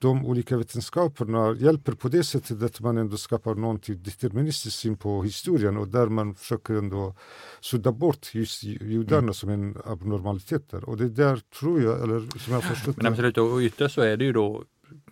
[0.00, 5.22] de olika vetenskaperna hjälper på det sättet att man ändå skapar någonting deterministiskt syn på
[5.22, 7.14] historien och där man försöker ändå
[7.60, 9.34] sudda bort just judarna Mm.
[9.34, 10.84] som en abnormalitet där.
[10.88, 14.16] Och det där tror jag, eller som jag förstått Men absolut, och ytterst så är
[14.16, 14.64] det ju då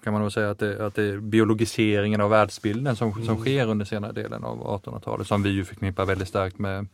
[0.05, 3.39] kan man nog säga att det, att det är biologiseringen av världsbilden som, som Mm.
[3.39, 6.87] sker under senare delen av 1800-talet som vi ju förknippar väldigt starkt med,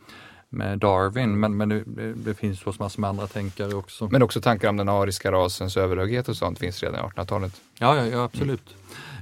[0.53, 1.41] med Darwin.
[1.41, 1.85] Men, men det,
[2.15, 4.09] det finns hos massor med andra tänkare också.
[4.11, 7.61] Men också tankar om den ariska rasens överhöghet och sånt finns redan i 1800-talet.
[7.79, 8.77] Ja, ja, ja absolut.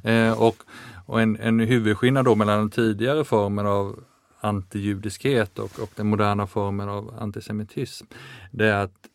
[0.05, 0.57] Eh, och
[1.11, 4.05] och en, en huvudskillnad då mellan den tidigare formen av
[4.41, 8.07] antijudiskhet och, och den moderna formen av antisemitism,
[8.51, 9.10] det är att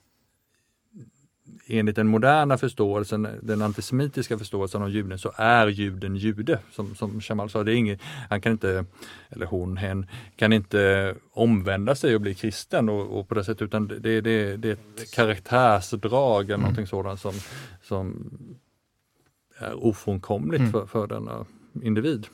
[1.68, 6.60] enligt den moderna förståelsen, den antisemitiska förståelsen av juden, så är juden jude.
[6.72, 8.86] Som, som Jamal sa, det är inget, han kan inte,
[9.30, 13.62] eller hon, hen, kan inte omvända sig och bli kristen och, och på det sättet,
[13.62, 17.34] utan det, det, det är ett karaktärsdrag eller någonting sådant som,
[17.84, 18.30] som
[19.58, 20.72] är ofrånkomligt Mm.
[20.72, 21.46] för, för denna
[21.84, 22.28] individ.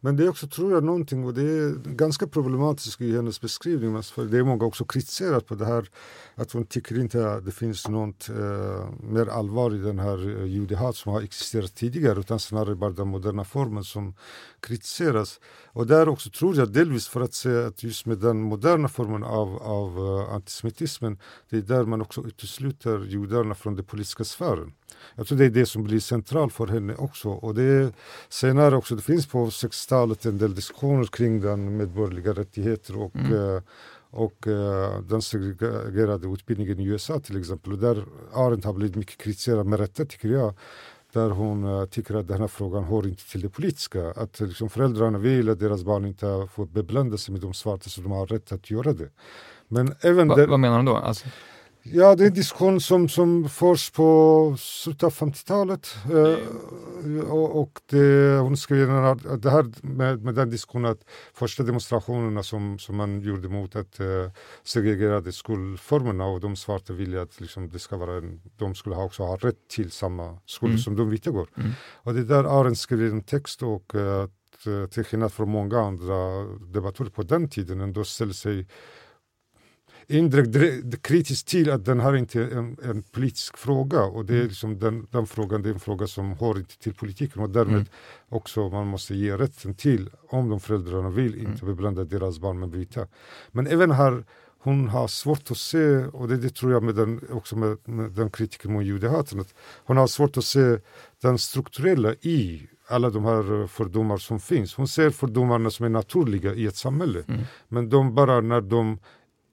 [0.00, 4.02] Men det är också, tror jag, någonting och det är ganska problematiskt i hennes beskrivning.
[4.02, 5.88] För det är många också kritiserat på det här
[6.34, 10.44] att hon tycker inte att det finns något eh, mer allvar i den här eh,
[10.44, 14.14] judehat som har existerat tidigare utan snarare bara den moderna formen som
[14.60, 15.40] kritiseras.
[15.66, 19.24] Och där också tror jag delvis för att se att just med den moderna formen
[19.24, 21.18] av, av eh, antisemitismen
[21.50, 24.72] det är där man också utesluter judarna från den politiska sfären.
[25.16, 27.28] Jag tror det är det som blir centralt för henne också.
[27.28, 27.92] Och det
[28.28, 33.56] senare också, det finns på 60-talet en del diskussioner kring den medborgerliga rättigheter och, Mm.
[33.56, 33.62] eh,
[34.10, 37.72] och eh, den segregerade utbildningen i USA till exempel.
[37.72, 38.04] Och där
[38.34, 40.54] Arendt har blivit mycket kritiserad med rätta tycker jag.
[41.12, 44.10] Där hon eh, tycker att den här frågan hör inte till det politiska.
[44.10, 48.00] Att liksom, föräldrarna vill att deras barn inte får beblanda sig med de svarta så
[48.00, 49.08] de har rätt att göra det.
[49.68, 50.96] Men även Va, den- vad menar hon då?
[50.96, 51.26] Alltså,
[51.86, 55.96] Ja, det är en diskussion som, som förs på slutet av 50-talet.
[56.12, 61.62] Eh, och det, hon skrev den här- det här med, med den diskussionen att första
[61.62, 64.06] demonstrationerna som, som man gjorde mot att eh,
[64.64, 69.04] segregerade skolformerna och de svarta ville att liksom, det ska vara en, de skulle ha
[69.04, 70.82] också ha rätt till samma skolor Mm.
[70.82, 71.48] som de vita går.
[71.56, 71.70] Mm.
[71.94, 74.28] Och det är där Arendt skrev en text och eh,
[74.66, 78.66] eh, till skillnad från många andra debattörer på den tiden ändå ställer sig
[80.08, 84.42] indirekt kritiskt till att den här inte är en, en politisk fråga och det är
[84.42, 87.74] liksom den, den frågan det är en fråga som hör inte till politiken och därmed
[87.74, 87.86] Mm.
[88.28, 92.70] också man måste ge rätten till om de föräldrarna vill inte beblanda deras barn med
[92.70, 93.06] vita.
[93.52, 94.24] Men även här
[94.58, 98.10] hon har svårt att se, och det, det tror jag med den, också med, med
[98.10, 100.78] den kritiken mot judehaten, att hon har svårt att se
[101.22, 104.74] den strukturella i alla de här eh, fördomar som finns.
[104.74, 107.24] Hon ser fördomarna som är naturliga i ett samhälle.
[107.28, 107.40] Mm.
[107.68, 108.98] Men de bara när de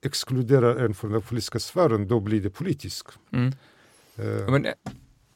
[0.02, 3.08] exkluderar en från den politiska sfären, då blir det politiskt.
[3.32, 3.54] mm.
[4.16, 4.68] Eh, Men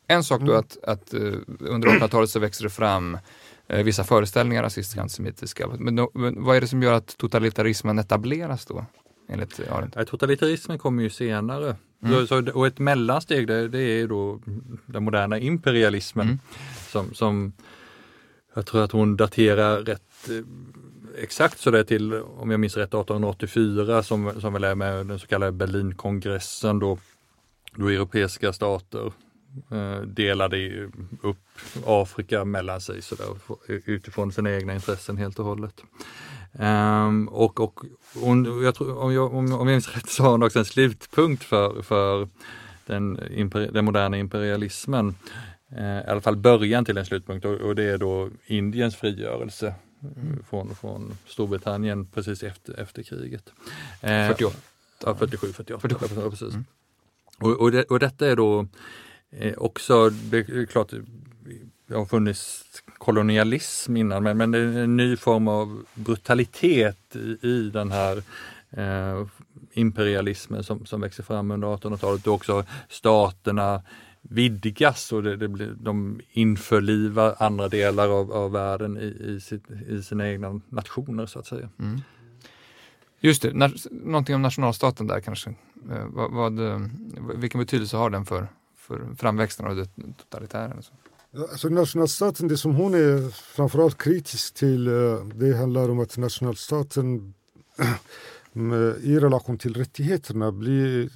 [0.08, 0.60] en sak då Mm.
[0.60, 1.22] att, att eh,
[1.60, 3.18] under 1800-talet så växer det fram
[3.68, 5.68] eh, vissa föreställningar rasistiska, antisemitiska.
[5.80, 8.86] Men, men vad är det som gör att totalitarismen etableras då?
[9.30, 10.08] Enligt Arendt?
[10.08, 11.76] Totalitarismen kommer ju senare.
[12.04, 12.28] Mm.
[12.28, 14.42] Så, och ett mellansteg det, det är ju då
[14.86, 16.40] den moderna imperialismen Mm.
[16.88, 17.54] som, som
[18.56, 20.36] jag tror att hon daterar rätt eh,
[21.18, 25.20] exakt så där till, om jag minns rätt, 1884 som, som väl är med den
[25.20, 26.98] så kallade Berlinkongressen då,
[27.76, 29.14] då europeiska stater
[29.72, 30.90] eh, delade
[31.22, 31.38] upp
[31.86, 33.28] Afrika mellan sig så där,
[33.68, 35.84] utifrån sina egna intressen helt och hållet.
[36.60, 37.80] Um, och och
[38.16, 40.66] hon, jag tror, om, jag, om, om jag minns rätt så har hon också en
[40.66, 42.28] slutpunkt för, för
[42.86, 45.16] den, imperi, den moderna imperialismen.
[45.78, 49.74] Uh, I alla fall början till en slutpunkt och, och det är då Indiens frigörelse
[50.18, 53.54] eh, från, från Storbritannien precis efter, efter kriget.
[54.02, 54.58] Eh, 48.
[55.06, 55.80] Ja, 47, 48.
[55.80, 56.22] 47.
[56.22, 56.54] Ja, precis.
[56.54, 56.66] Mm.
[57.40, 58.68] Och, och, det, och detta är då
[59.32, 60.94] eh, också, det är klart,
[61.88, 62.64] det har funnits
[62.98, 68.24] kolonialism innan, men, men det är en ny form av brutalitet i, i den här
[68.70, 69.28] eh,
[69.74, 72.24] imperialismen som, som växer fram under 1800-talet.
[72.24, 73.82] Då också staterna
[74.30, 79.72] vidgas och det, det blir, de införlivar andra delar av, av världen i, i, sitt,
[79.88, 81.70] i sina egna nationer så att säga.
[81.80, 82.02] Mm.
[83.20, 85.50] Just det, när, någonting om nationalstaten där kanske.
[85.92, 86.80] Eh, vad, vad, eh,
[87.36, 90.82] vilken betydelse har den för, för framväxten av det totalitära?
[90.82, 90.94] så?
[91.52, 97.34] Alltså nationalstaten, det som hon är framförallt kritisk till, eh, det handlar om att nationalstaten
[99.04, 101.10] i relation till rättigheterna blir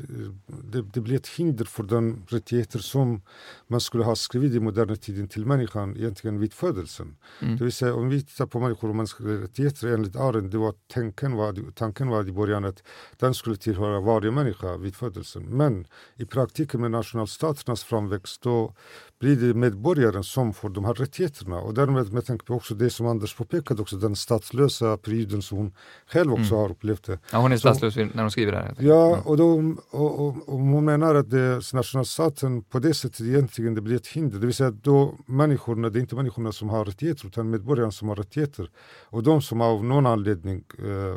[0.48, 3.22] det, det, blir ett hinder för de rättigheter som
[3.68, 7.16] man skulle ha skrivit i moderna tiden till människan egentligen vid födelsen.
[7.42, 7.58] Mm.
[7.58, 10.74] Det vill säga om vi tittar på människor och mänskliga rättigheter enligt Arendt, det var
[10.94, 12.84] tanken var, tanken var i början att
[13.18, 15.44] den skulle tillhöra varje människa vid födelsen.
[15.44, 18.74] Men i praktiken med nationalstaternas framväxt då
[19.20, 21.60] blir det medborgaren som får de här rättigheterna.
[21.60, 25.58] Och därmed med tanke på också det som Anders påpekade, också den statslösa perioden som
[25.58, 25.74] hon
[26.08, 26.58] själv också mm.
[26.58, 27.20] har upplevt det.
[27.32, 28.76] Ja, hon är statslös så, när hon skriver det här.
[28.80, 29.20] Ja, mm.
[29.20, 33.82] och, då, och, och, och hon menar att det, nationalstaten på det sättet egentligen det
[33.82, 34.40] blir ett hinder.
[34.40, 38.10] Det vill säga då människorna, det är inte människorna som har rättigheter utan medborgarna som
[38.10, 38.70] har rättigheter.
[39.04, 41.16] Och de som av någon anledning uh,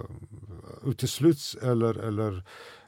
[0.84, 2.44] utesluts eller, eller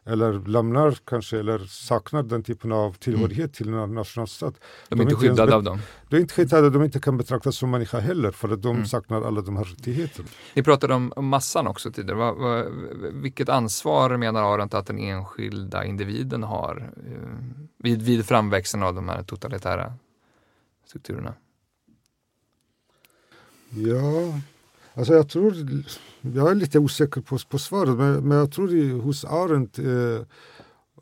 [0.06, 3.48] eller lämnar kanske eller saknar den typen av tillhörighet mm.
[3.48, 4.54] till en nationalstat.
[4.88, 5.78] De är inte skyddade av dem?
[6.08, 8.86] De är inte skyddade, de inte kan betraktas som människa heller för att de mm.
[8.86, 10.28] saknar alla de här rättigheterna.
[10.54, 12.18] Ni pratade om massan också tidigare.
[12.18, 12.64] Va, va,
[13.12, 17.28] vilket ansvar menar Arendt att den enskilda individen har eh,
[17.78, 19.92] vid, vid framväxten av de här totalitära
[20.86, 21.34] strukturerna?
[23.70, 24.40] Ja,
[24.96, 25.54] Alltså jag tror,
[26.20, 29.86] jag är lite osäker på, på svaret, men, men jag tror det, hos Arendt, eh,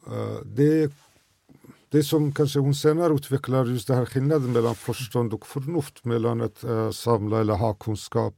[0.07, 0.93] eh, det,
[1.89, 6.41] det som kanske hon senare utvecklar, just den här skillnaden mellan förstånd och förnuft, mellan
[6.41, 8.35] att eh, samla eller ha kunskap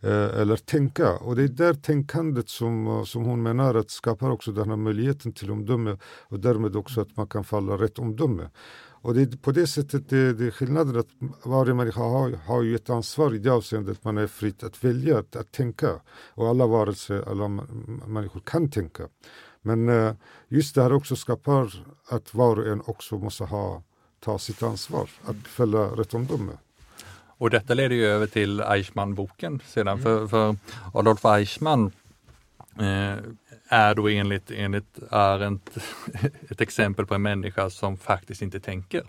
[0.00, 1.12] eh, eller tänka.
[1.12, 4.76] Och det är där tänkandet som, eh, som hon menar att skapar också den här
[4.76, 8.50] möjligheten till omdöme och därmed också att man kan falla rätt omdöme.
[9.02, 11.08] Och det är på det sättet det, det är skillnaden att
[11.42, 14.04] varje människa har, har ju ett ansvar i det avseendet.
[14.04, 16.00] Man är fri att välja att, att tänka.
[16.28, 17.48] Och alla varelser, alla
[18.06, 19.08] människor kan tänka.
[19.62, 20.12] Men eh,
[20.48, 21.74] just det här också skapar
[22.08, 23.82] att var och en också måste ha,
[24.20, 26.52] ta sitt ansvar, att fälla rätt omdöme.
[27.38, 30.02] Och detta leder ju över till Eichmann-boken sedan, mm.
[30.02, 30.56] för, för
[30.94, 31.92] Adolf Eichmann
[32.78, 33.24] eh,
[33.72, 35.76] är då enligt, enligt Arendt
[36.50, 39.02] ett exempel på en människa som faktiskt inte tänker.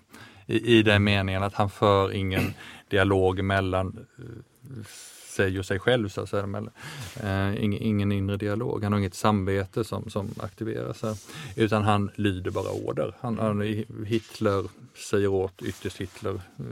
[0.45, 2.53] I, i den meningen att han för ingen
[2.89, 4.85] dialog mellan eh,
[5.33, 6.45] sig och sig själv, så att säga.
[6.45, 6.69] Men,
[7.23, 8.83] eh, ingen, ingen, inre dialog.
[8.83, 11.01] Han har inget samvete som, som aktiveras.
[11.01, 11.17] Här.
[11.55, 13.15] Utan han lyder bara order.
[13.19, 13.61] Han, han,
[14.05, 14.63] Hitler
[15.09, 16.65] säger åt, ytterst Hitler, eh,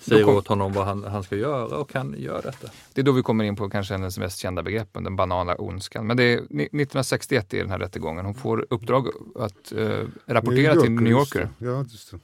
[0.00, 0.36] säger kom...
[0.36, 2.68] åt honom vad han, han ska göra och han gör detta.
[2.92, 6.06] Det är då vi kommer in på kanske hennes mest kända begrepp, den banala ondskan.
[6.06, 8.24] Men det är 1961 i den här rättegången.
[8.24, 11.48] Hon får uppdrag att eh, rapportera New till New Yorker.
[11.58, 12.18] Ja, just det.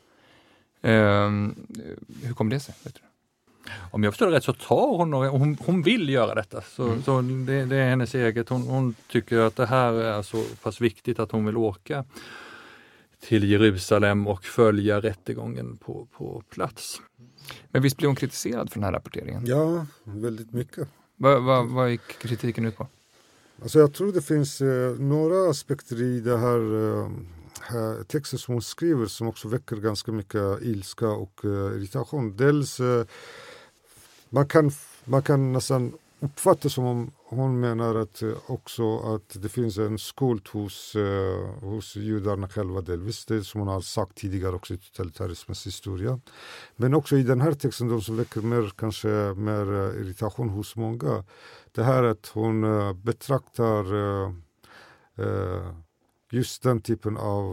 [0.91, 1.31] Eh,
[2.23, 2.75] hur kom det sig?
[2.85, 3.01] Vet du?
[3.91, 6.61] Om jag förstår det rätt så tar hon hon, hon vill göra detta.
[6.61, 7.03] Så, mm.
[7.03, 8.49] så det, det, är hennes eget.
[8.49, 12.05] Hon, hon, tycker att det här är så pass viktigt att hon vill åka
[13.21, 17.01] till Jerusalem och följa rättegången på, på plats.
[17.71, 19.47] Men visst blir hon kritiserad för den här rapporteringen?
[19.47, 20.89] Ja, väldigt mycket.
[21.17, 22.89] Vad, vad, vad gick kritiken ut på?
[23.63, 28.63] Alltså jag tror det finns eh, några aspekter i det här, eh, texten som hon
[28.63, 32.37] skriver som också väcker ganska mycket ilska och eh, irritation.
[32.37, 33.05] Dels eh,
[34.31, 34.71] man kan,
[35.05, 39.99] man kan nästan uppfatta som om hon menar att eh, också att det finns en
[39.99, 44.79] skuld hos, eh, hos judarna själva delvis, det som hon har sagt tidigare också i
[44.79, 46.21] totalitarismens historia.
[46.77, 50.77] Men också i den här texten, de som väcker mer, kanske mer eh, irritation hos
[50.77, 51.25] många,
[51.73, 52.63] det här att hon
[53.03, 53.85] betraktar
[56.31, 57.45] just den typen av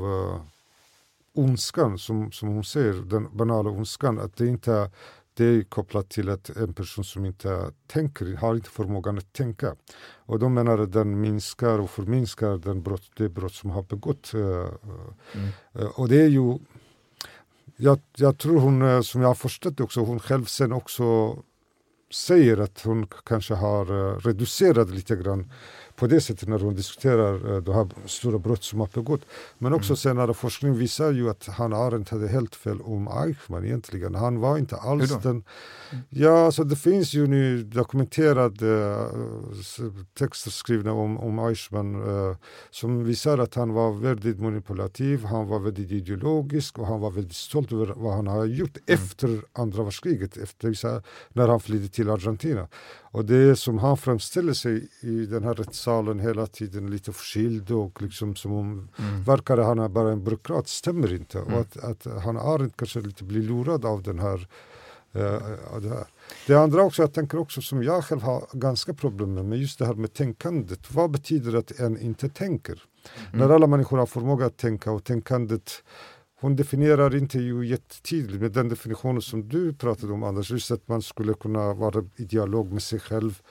[1.34, 4.90] ondskan som, som hon säger, den banala ondskan, att det inte är
[5.34, 9.76] det är kopplat till att en person som inte tänker, har inte förmågan att tänka.
[10.26, 14.34] Och de menar att den minskar och förminskar den brott, det brott som har begått.
[14.34, 15.50] Eh, mm.
[15.74, 16.58] Eh, och det är ju,
[17.78, 21.38] jag, jag tror hon, eh, som jag har förstått också, hon själv sen också
[22.12, 23.86] säger att hon kanske har
[24.20, 25.52] reducerat lite grann
[26.04, 29.22] på det sättet när hon diskuterar eh, de här stora brott som har begått.
[29.58, 29.98] Men också mm.
[29.98, 34.16] senare forskning visar ju att Hanna Arendt hade helt fel om Eichmann egentligen.
[34.16, 35.44] Han var inte alls den...
[36.10, 42.36] Ja, alltså det finns ju nu dokumenterade uh, texter skrivna om, om Eichmann uh,
[42.72, 47.36] som visar att han var väldigt manipulativ, han var väldigt ideologisk och han var väldigt
[47.36, 49.04] stolt över vad han har gjort mm.
[49.04, 51.02] efter andra världskriget, efter,
[51.34, 52.68] när han flydde till Argentina.
[53.14, 58.02] Och det som han framställer sig i den här rättssalen hela tiden lite förkyld och
[58.02, 59.24] liksom som om mm.
[59.24, 61.40] verkar han är bara en byråkrat stämmer inte.
[61.40, 61.54] Mm.
[61.54, 64.48] Och att, att han Arendt kanske lite blir lurad av den här
[65.16, 66.08] uh, det, här.
[66.48, 69.80] det andra också, jag tänker också som jag själv har ganska problem med, med just
[69.80, 70.92] det här med tänkandet.
[70.92, 72.84] Vad betyder det att en inte tänker?
[73.34, 73.48] Mm.
[73.48, 75.84] När alla människor har förmåga att tänka och tänkandet
[76.44, 80.88] hon definierar inte ju jättetydligt med den definitionen som du pratade om Anders, just att
[80.88, 83.42] man skulle kunna vara i dialog med sig själv,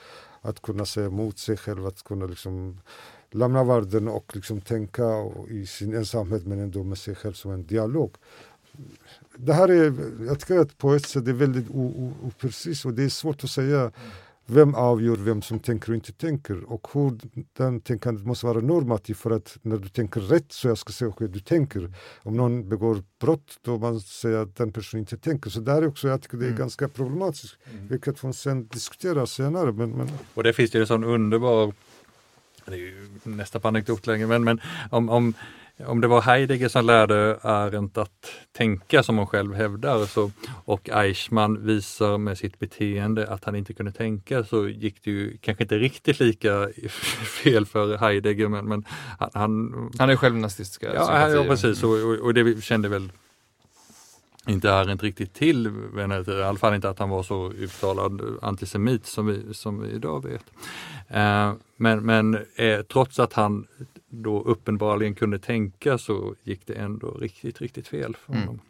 [0.41, 2.81] att kunna säga emot sig själv, att kunna liksom
[3.31, 5.05] lämna världen och liksom tänka
[5.49, 8.17] i sin ensamhet men ändå med sig själv som en dialog.
[9.37, 9.95] Det här är,
[10.27, 11.71] jag tycker att på ett sätt är väldigt
[12.23, 13.93] oprecist och det är svårt att säga
[14.53, 17.19] vem avgör vem som tänker och inte tänker och hur
[17.53, 21.11] den tänkandet måste vara normativt för att när du tänker rätt så jag ska säga
[21.11, 21.95] att du tänker.
[22.23, 25.51] Om någon begår brott då man säger att den personen inte tänker.
[25.51, 26.59] Så där är också, jag tycker det är mm.
[26.59, 27.89] ganska problematiskt, mm.
[27.89, 29.73] vilket hon sen diskuterar senare.
[29.73, 30.09] Men, men...
[30.35, 31.73] Och det finns det en sån underbar,
[32.67, 35.35] det är ju nästan på anekdot längre, men, men om, om
[35.87, 40.31] om det var Heidegger som lärde Arendt att tänka som hon själv hävdar så,
[40.65, 45.37] och Eichmann visar med sitt beteende att han inte kunde tänka så gick det ju
[45.37, 46.69] kanske inte riktigt lika
[47.43, 48.85] fel för Heidegger men, men
[49.19, 49.91] han...
[49.99, 51.83] Han är själv nazistiska ja, ja, precis.
[51.83, 53.13] och, och det kände väl
[54.47, 55.67] inte Arendt riktigt till,
[55.97, 60.25] i alla fall inte att han var så uttalad antisemit som vi, som vi idag
[60.25, 60.45] vet.
[61.09, 63.67] Eh, men men eh, trots att han
[64.09, 68.49] då uppenbarligen kunde tänka så gick det ändå riktigt, riktigt fel för honom.
[68.49, 68.61] Mm.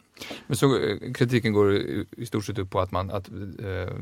[0.46, 1.74] Men så eh, kritiken går
[2.16, 3.94] i stort sett ut på att man att eh,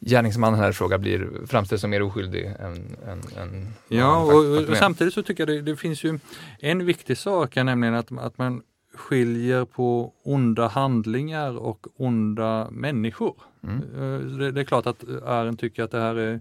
[0.00, 4.76] gärningsmannen här i fråga blir framställd som mer oskyldig än, än, än Ja, och, och,
[4.76, 6.18] samtidigt så tycker jag det, det, finns ju
[6.60, 8.62] en viktig sak, nämligen att, att man
[8.98, 13.34] skiljer på onda handlingar och onda människor.
[13.62, 13.76] Mm.
[13.76, 16.40] Eh, det, det, är klart att Arendt tycker att det här är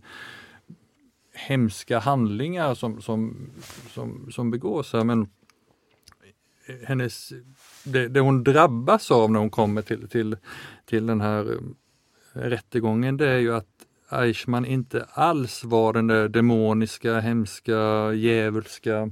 [1.33, 3.49] hemska handlingar som, som,
[3.89, 5.29] som, som begås här men
[6.83, 7.33] hennes,
[7.83, 10.37] det, det, hon drabbas av när hon kommer till, till,
[10.85, 11.59] till den här eh,
[12.39, 13.77] rättegången det är ju att
[14.11, 19.11] Eichmann inte alls var den där demoniska, hemska, djävulska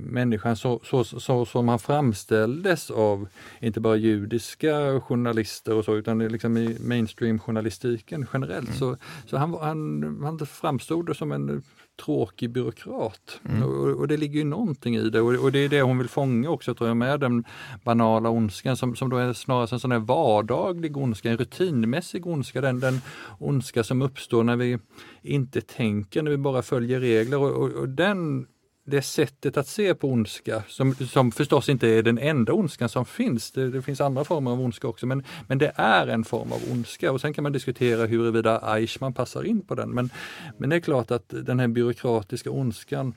[0.00, 3.28] människan så, så, så, som han framställdes av
[3.60, 8.68] inte bara judiska journalister och så utan liksom i mainstream-journalistiken generellt.
[8.68, 8.78] Mm.
[8.78, 8.96] Så,
[9.26, 11.62] så han, han, han framstod som en
[12.04, 13.40] tråkig byråkrat.
[13.48, 13.62] Mm.
[13.62, 16.08] Och, och, det ligger ju någonting i det och, och, det är det hon vill
[16.08, 17.44] fånga också tror jag med den
[17.84, 22.60] banala ondskan som, som då är snarast en sån här vardaglig ondska, en rutinmässig ondska,
[22.60, 23.00] den, den
[23.38, 24.78] ondska som uppstår när vi
[25.22, 28.46] inte tänker, när vi bara följer regler och, och, och den
[28.86, 33.04] det sättet att se på ondska, som, som förstås inte är den enda ondskan som
[33.04, 36.52] finns, det, det, finns andra former av ondska också, men, men det är en form
[36.52, 39.90] av ondska och sen kan man diskutera huruvida Eichmann passar in på den.
[39.90, 40.10] Men,
[40.58, 43.14] men det är klart att den här byråkratiska ondskan,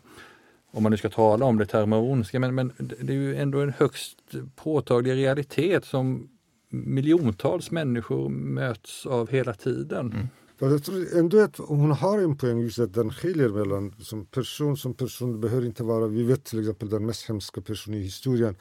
[0.71, 3.17] om man nu ska tala om det i termer av ondska, men, men det är
[3.17, 4.17] ju ändå en högst
[4.55, 6.29] påtaglig realitet som
[6.69, 10.11] miljontals människor möts av hela tiden.
[10.11, 10.27] Mm.
[10.61, 14.77] Jag tror ändå att hon har en poäng just att den skiljer mellan som person
[14.77, 18.55] som person behöver inte vara, vi vet till exempel den mest hemska personen i historien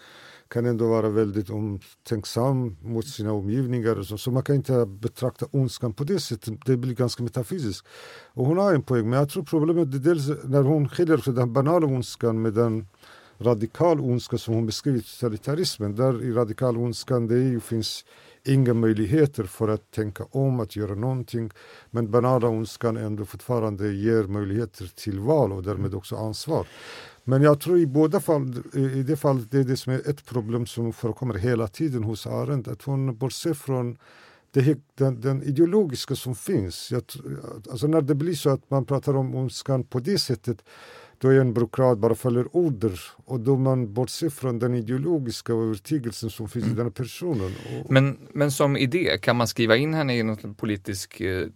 [0.48, 3.98] kan ändå vara väldigt omtänksam mot sina omgivningar.
[3.98, 7.86] Och så, så man kan inte betrakta ondskan på det sättet, det blir ganska metafysiskt.
[8.34, 11.52] Och hon har en poäng, men jag tror problemet är dels när hon skiljer den
[11.52, 12.86] banala ondskan med den
[13.38, 15.94] radikal ondska som hon beskriver i totalitarismen.
[15.94, 18.04] Där i radikal ondskan det ju finns
[18.44, 21.50] inga möjligheter för att tänka om, att göra någonting.
[21.90, 26.66] Men banala ondskan ändå fortfarande ger möjligheter till val och därmed också ansvar.
[27.24, 30.24] Men jag tror i båda fall, i det fallet, det är det som är ett
[30.24, 33.98] problem som förekommer hela tiden hos Arendt, att hon bortser från
[34.50, 36.90] det, den, den, ideologiska som finns.
[36.90, 37.02] Jag,
[37.70, 40.64] alltså när det blir så att man pratar om ondskan på det sättet
[41.20, 46.30] då är en byråkrat bara följer order och då man bortser från den ideologiska övertygelsen
[46.30, 46.78] som finns mm.
[46.78, 47.52] i den personen.
[47.88, 51.46] Men, men som idé, kan man skriva in henne i någon politisk eh,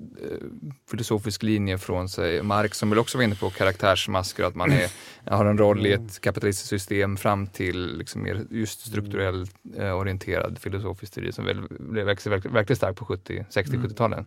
[0.90, 2.42] filosofisk linje från sig?
[2.42, 4.90] Marx som väl också var inne på karaktärsmasker, att man är,
[5.24, 6.10] har en roll i ett mm.
[6.20, 11.60] kapitalistiskt system fram till liksom mer just strukturellt eh, orienterad filosofisk teori som väl
[12.04, 14.26] växte verkligen verkligen starkt på 70, 60, 70-talen.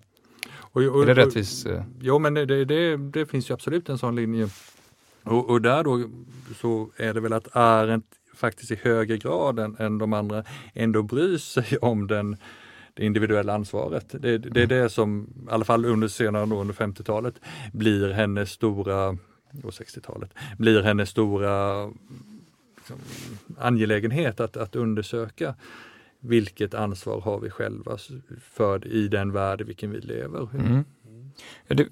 [0.75, 1.65] Och, och, är det rättvis?
[1.65, 1.83] Eh?
[1.99, 4.49] Jo men det, det, det, finns ju absolut en sån linje
[5.25, 6.09] och, och, där då
[6.61, 8.05] så är det väl att Arendt
[8.35, 12.37] faktiskt i högre grad än, än de andra ändå bryr sig om den,
[12.93, 14.05] det individuella ansvaret.
[14.21, 17.35] Det, det är det som, i alla fall under senare då, under 50-talet,
[17.73, 19.09] blir hennes stora,
[19.63, 21.85] och 60-talet, blir hennes stora
[22.77, 22.97] liksom,
[23.57, 25.55] angelägenhet att, att undersöka
[26.19, 27.97] vilket ansvar har vi själva
[28.41, 30.47] för i den värld i vilken vi lever.
[30.53, 30.83] Mm.
[31.67, 31.87] Ja, det,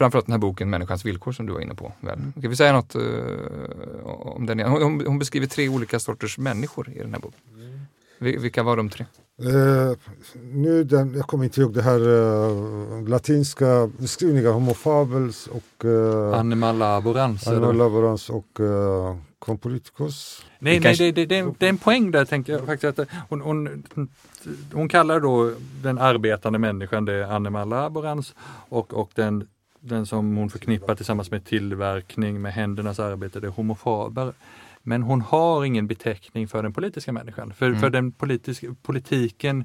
[0.00, 1.92] framförallt den här boken Människans villkor som du var inne på.
[2.00, 2.18] Väl?
[2.18, 2.32] Mm.
[2.32, 3.02] Kan vi säga något uh,
[4.36, 4.60] om den?
[4.60, 7.40] Hon, hon, beskriver tre olika sorters människor i den här boken.
[7.54, 8.40] Mm.
[8.42, 9.06] Vilka var de tre?
[9.44, 9.92] Uh,
[10.52, 16.34] nu den, jag kommer inte ihåg det här uh, latinska beskrivningen, homo fabels och uh,
[16.34, 17.46] Anima laborans.
[17.46, 20.44] Anima laborans och uh, Con politicos?
[20.58, 22.66] Nej, nej kanske- det, det, det, är en- det är en poäng där tänker jag
[22.66, 22.98] faktiskt.
[22.98, 23.84] Att hon, hon,
[24.72, 28.34] hon kallar då den arbetande människan det är animal laborans
[28.68, 29.46] och, och den,
[29.80, 34.32] den som hon förknippar tillsammans med tillverkning med händernas arbete det är homofaber.
[34.82, 37.52] Men hon har ingen beteckning för den politiska människan.
[37.54, 37.80] För, Mm.
[37.80, 39.64] för den politisk, politiken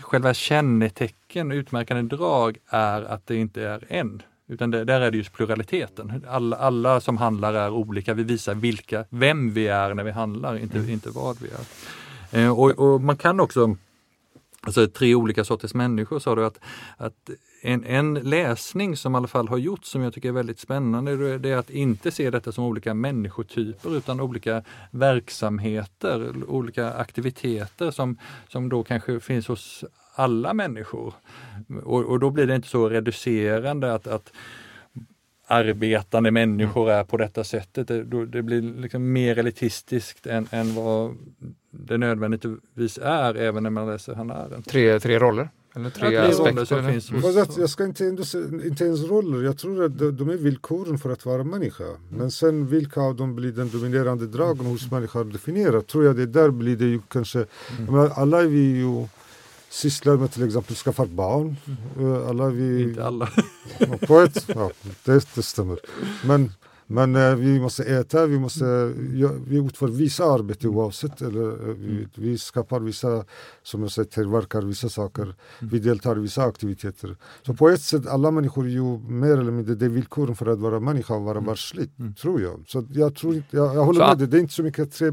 [0.00, 4.22] själva kännetecken, utmärkande drag är att det inte är en.
[4.48, 6.24] Utan det, där är det just pluraliteten.
[6.28, 8.14] Alla, alla som handlar är olika.
[8.14, 11.64] Vi visar vilka, vem vi är när vi handlar, inte, inte vad vi är.
[12.44, 13.76] Eh, och, och man kan också,
[14.60, 16.58] alltså tre olika sorters människor sa du att,
[16.96, 17.30] att
[17.62, 21.38] en, en läsning som i alla fall har gjorts som jag tycker är väldigt spännande,
[21.38, 28.18] det är att inte se detta som olika människotyper utan olika verksamheter, olika aktiviteter som,
[28.48, 29.84] som då kanske finns hos
[30.14, 31.14] alla människor.
[31.84, 34.32] Och, och då blir det inte så reducerande att, att
[35.46, 37.88] arbetande människor är på detta sättet.
[37.88, 41.16] Det, då- det blir liksom mer elitistiskt än, än vad
[41.70, 44.68] det nödvändigtvis är även när man läser Hanna Arendt.
[44.68, 45.48] Tre, tre roller?
[45.78, 46.92] Eller tre, Ja, aspekter?
[46.92, 50.16] finns Fast att jag ska inte, ändå, se- inte ens roller, jag tror att de,
[50.16, 51.84] de är villkoren för att vara människa.
[52.08, 56.26] Men sen vilka av dem blir den dominerande dragen hos människan definierat, tror jag det
[56.26, 57.46] där blir det ju kanske,
[57.88, 59.06] menar, alla är vi ju
[59.70, 61.56] sysslar med till exempel skaffar barn.
[62.00, 63.28] Eh, Alla vi, Inte alla.
[63.78, 64.70] Ja, på ett, ja,
[65.04, 65.78] det, det stämmer.
[66.26, 66.52] Men,
[66.90, 68.64] men eh, vi måste äta, vi måste
[69.14, 71.22] ja, vi utför vissa arbete oavsett.
[71.22, 73.24] Eller, eh, vi, vi skapar vissa,
[73.62, 75.34] som jag säger, tillverkar vissa saker.
[75.60, 77.16] Vi deltar i vissa aktiviteter.
[77.46, 80.46] Så på ett sätt, alla människor är ju mer eller mindre, det är villkoren för
[80.46, 82.64] att vara människa och vara världsligt, tror jag.
[82.66, 84.92] Så jag, tror inte, jag, jag håller Så med dig, det är inte så mycket
[84.92, 85.12] tre,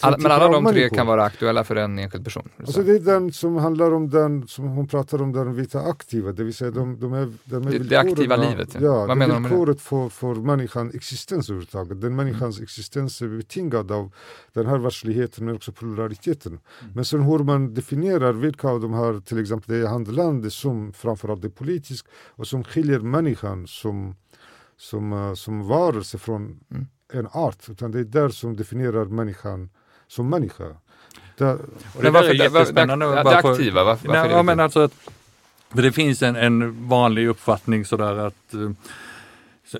[0.00, 2.48] Alla, men alla de tre kan vara aktuella för en enskild person?
[2.58, 6.32] Alltså det är den som handlar om den som hon pratar om, den vita aktiva,
[6.32, 8.80] det vill säga de, de är, de är Det- det aktiva livet, ja.
[8.80, 12.00] Ja, Vad det menar villkoret för, för människan existens överhuvudtaget.
[12.00, 14.12] Den människans existens är betingad av
[14.52, 16.58] den här världsligheten men också pluraliteten.
[16.94, 21.44] Men sen hur man definierar vilka av de här, till exempel det handlande som framförallt
[21.44, 24.16] är politiskt och som skiljer människan som,
[24.76, 26.86] som, eh, som varelse från Mm.
[27.12, 27.68] en art.
[27.70, 29.70] Utan det är där som definierar människan
[30.08, 30.64] som människa.
[31.38, 31.58] Där,
[31.96, 33.06] Och det varför är det, var, jättespännande.
[33.06, 34.64] det, det aktiva, varför, varför Nej, det men det?
[34.64, 34.92] alltså att,
[35.74, 38.70] för det finns en, en vanlig uppfattning sådär att eh,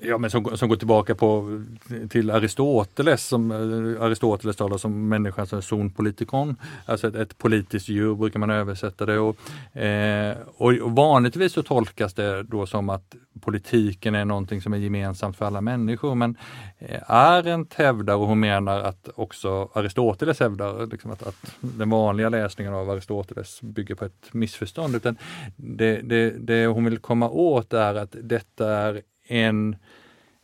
[0.01, 1.61] Ja, men som, som går tillbaka på,
[2.09, 6.55] till Aristoteles, som eh, Aristoteles talar som människan alltså som zonpolitikon,
[6.85, 9.19] alltså ett, ett politiskt djur brukar man översätta det.
[9.19, 9.37] Och,
[9.77, 15.37] eh, och, vanligtvis så tolkas det då som att politiken är någonting som är gemensamt
[15.37, 16.15] för alla människor.
[16.15, 16.37] Men
[16.79, 22.29] eh, Arendt hävdar, och hon menar att också Aristoteles hävdar, liksom att, att den vanliga
[22.29, 24.95] läsningen av Aristoteles bygger på ett missförstånd.
[24.95, 25.17] Utan
[25.55, 29.75] det, det, det hon vill komma åt är att detta är en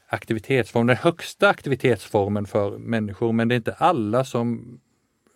[0.08, 4.80] aktivitetsform, den högsta aktivitetsformen för människor, men det är inte alla som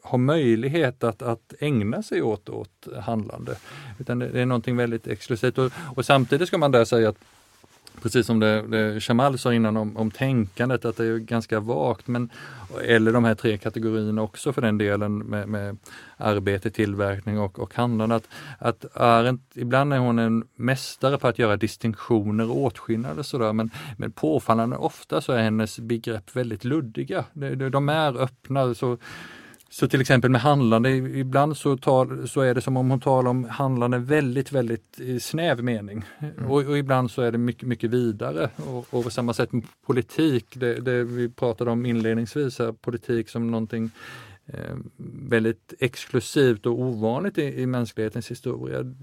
[0.04, 3.56] har möjlighet att, att ägna sig åt, åt handlande.
[4.00, 5.58] Utan det, det är någonting väldigt exklusivt.
[5.58, 7.18] Och, och samtidigt ska man där säga att
[8.02, 12.08] Precis som det, det Jamal sa innan om, om tänkandet, att det är ganska vagt.
[12.08, 12.30] Men,
[12.84, 15.78] eller de här tre kategorierna också för den delen med, med
[16.18, 18.16] arbete, tillverkning och, och handlande.
[18.16, 18.28] Att,
[18.60, 23.70] att Arendt, ibland är hon en mästare på att göra distinktioner och åtskillnader sådär, men,
[23.98, 27.26] men påfallande ofta så är hennes begrepp väldigt luddiga.
[27.34, 28.74] De, de, de är öppna.
[28.74, 28.98] Så,
[29.76, 33.30] så till exempel med handlande, ibland så, tar, så är det som om hon talar
[33.30, 36.04] om handlande väldigt, väldigt i snäv mening.
[36.48, 38.50] Och, och ibland så är det mycket, mycket vidare.
[38.56, 43.30] Och, och på samma sätt med politik, det, det vi pratade om inledningsvis, här, politik
[43.30, 43.90] som någonting
[44.46, 44.76] eh,
[45.30, 48.94] väldigt exklusivt och ovanligt i, i mänsklighetens historia.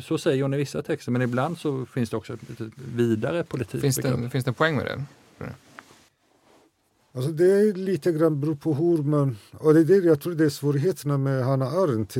[0.00, 2.60] Så säger hon i vissa texter, men ibland så finns det också ett
[2.94, 3.80] vidare politik.
[3.80, 5.04] Finns det, finns det en poäng med det?
[7.12, 9.36] Alltså det är lite grann beror på hur man...
[9.52, 12.16] Och det är det, jag tror det är svårigheterna med Hanna Arendt.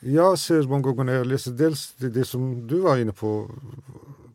[0.00, 3.50] Jag ser många gånger när jag läser dels det, det som du var inne på.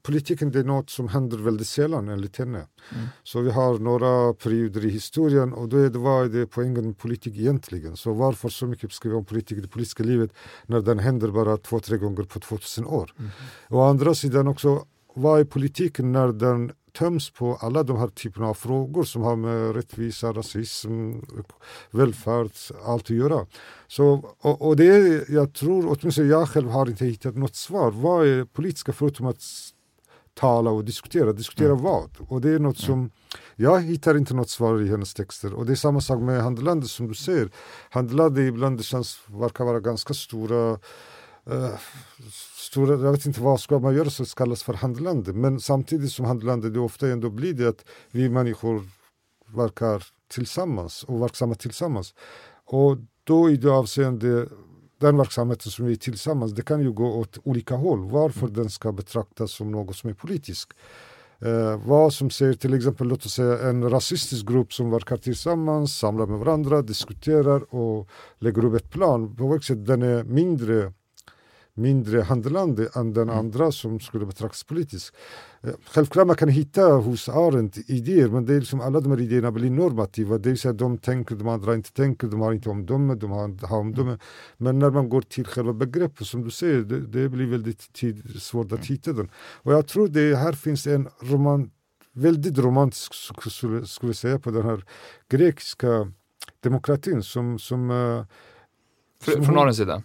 [0.02, 2.58] Politiken det är något som händer väldigt sällan enligt henne.
[2.58, 3.06] Mm.
[3.24, 6.86] Så vi har några perioder i historien och då är det, vad är det poängen
[6.86, 7.98] med politik egentligen?
[7.98, 10.34] Så varför så mycket skriva om politik i det politiska livet
[10.66, 13.14] när den händer bara två, tre gånger på 2000 år?
[13.18, 13.32] Mm.
[13.70, 18.48] Å andra sidan också, vad är politiken när den töms på alla de här typerna
[18.48, 21.14] av frågor som har med rättvisa, rasism,
[21.92, 22.52] välfärd,
[22.86, 23.46] allt att göra.
[23.88, 27.92] Så, och, och det är, jag tror, åtminstone jag själv har inte hittat något svar.
[27.92, 29.44] Vad är politiska förutom att
[30.34, 31.34] tala och diskutera?
[31.34, 32.10] Diskutera vad?
[32.28, 33.12] Och det är något som,
[33.56, 35.54] jag hittar inte något svar i hennes texter.
[35.54, 37.50] Och det är samma sak med handlande som du säger.
[37.90, 40.80] Handlande ibland det känns, verkar vara ganska stora
[41.46, 41.80] eh,
[42.58, 46.26] stora, jag vet inte vad ska man göra som kallas för handlande men samtidigt som
[46.26, 48.84] handlande det ofta ändå blir det att vi människor
[49.56, 52.14] verkar tillsammans och verksamma tillsammans.
[52.66, 54.48] Och då i det avseende
[55.00, 58.10] den verksamheten som vi är tillsammans, det kan ju gå åt olika håll.
[58.10, 58.54] Varför mm.
[58.54, 60.74] den ska betraktas som något som är politiskt.
[61.42, 65.98] Eh, vad som säger till exempel, låt oss säga en rasistisk grupp som verkar tillsammans,
[65.98, 68.10] samlar med varandra, diskuterar och
[68.40, 69.36] lägger upp ett plan.
[69.36, 70.94] På vilket sätt den är mindre
[71.74, 73.40] mindre handlande än den mm.
[73.40, 75.16] andra som skulle betraktas politiskt.
[75.62, 79.22] Eh, självklart man kan hitta hos Arendt idéer men det är liksom alla de här
[79.22, 80.38] idéerna blir normativa.
[80.38, 83.68] Det vill säga de tänker, de andra inte tänker, de har inte omdöme, de har,
[83.68, 84.10] har omdöme.
[84.10, 84.20] Mm.
[84.58, 88.42] Men när man går till själva begreppet som du säger, det, det blir väldigt tid,
[88.42, 88.84] svårt att mm.
[88.84, 89.30] hitta den.
[89.36, 91.72] Och jag tror det här finns en roman,
[92.14, 94.86] väldigt romantisk skulle, skulle säga på den här
[95.30, 96.12] grekiska
[96.64, 98.24] demokratin som, som uh,
[99.22, 100.04] Från Arends sida?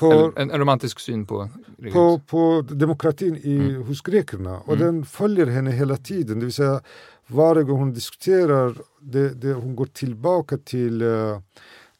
[0.00, 1.48] För, en, en, romantisk syn på,
[1.92, 3.82] på, på demokratin i, mm.
[3.82, 4.86] hos grekerna och mm.
[4.86, 6.38] den följer henne hela tiden.
[6.38, 6.80] Det vill säga
[7.26, 11.38] varje gång hon diskuterar, det, det, hon går tillbaka till uh,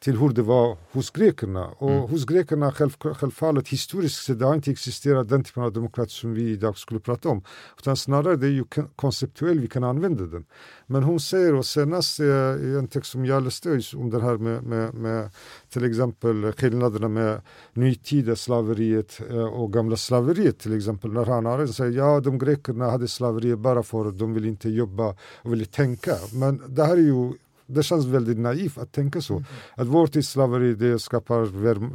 [0.01, 1.67] till hur det var hos grekerna.
[1.67, 2.03] Och mm.
[2.03, 6.35] hos grekerna själv, självfallet historiskt sett, det har inte existerat den typen av demokrati som
[6.35, 7.43] vi idag skulle prata om.
[7.79, 8.65] Utan snarare det är ju
[8.97, 10.45] konceptuellt vi kan använda den.
[10.87, 14.63] Men hon säger, och senast i en text som jag läste om det här med,
[14.63, 15.31] med, med
[15.69, 17.41] till exempel skillnaderna med
[17.73, 21.13] nutida slaveriet eh, och gamla slaveriet till exempel.
[21.13, 25.17] När han säger ja, de grekerna hade slaveri bara för att de vill inte jobba
[25.43, 26.15] och ville tänka.
[26.33, 27.33] Men det här är ju
[27.75, 29.33] det känns väldigt naivt att tänka så.
[29.33, 29.45] Mm.
[29.75, 31.41] Att vår tids slaveri det skapar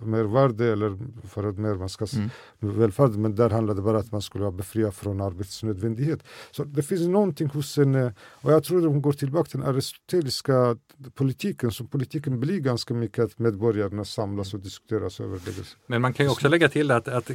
[0.05, 0.97] mer värde eller
[1.27, 2.29] för att mer man ska mm.
[2.59, 3.09] välfärd.
[3.09, 6.19] Men där handlade det bara om att man skulle vara befriad från arbetsnödvändighet.
[6.51, 9.69] Så det finns någonting hos henne och jag tror att hon går tillbaka till den
[9.69, 10.77] aristoteliska
[11.13, 11.71] politiken.
[11.71, 15.75] Så politiken blir ganska mycket att medborgarna samlas och diskuteras över det.
[15.87, 17.31] Men man kan ju också lägga till att, att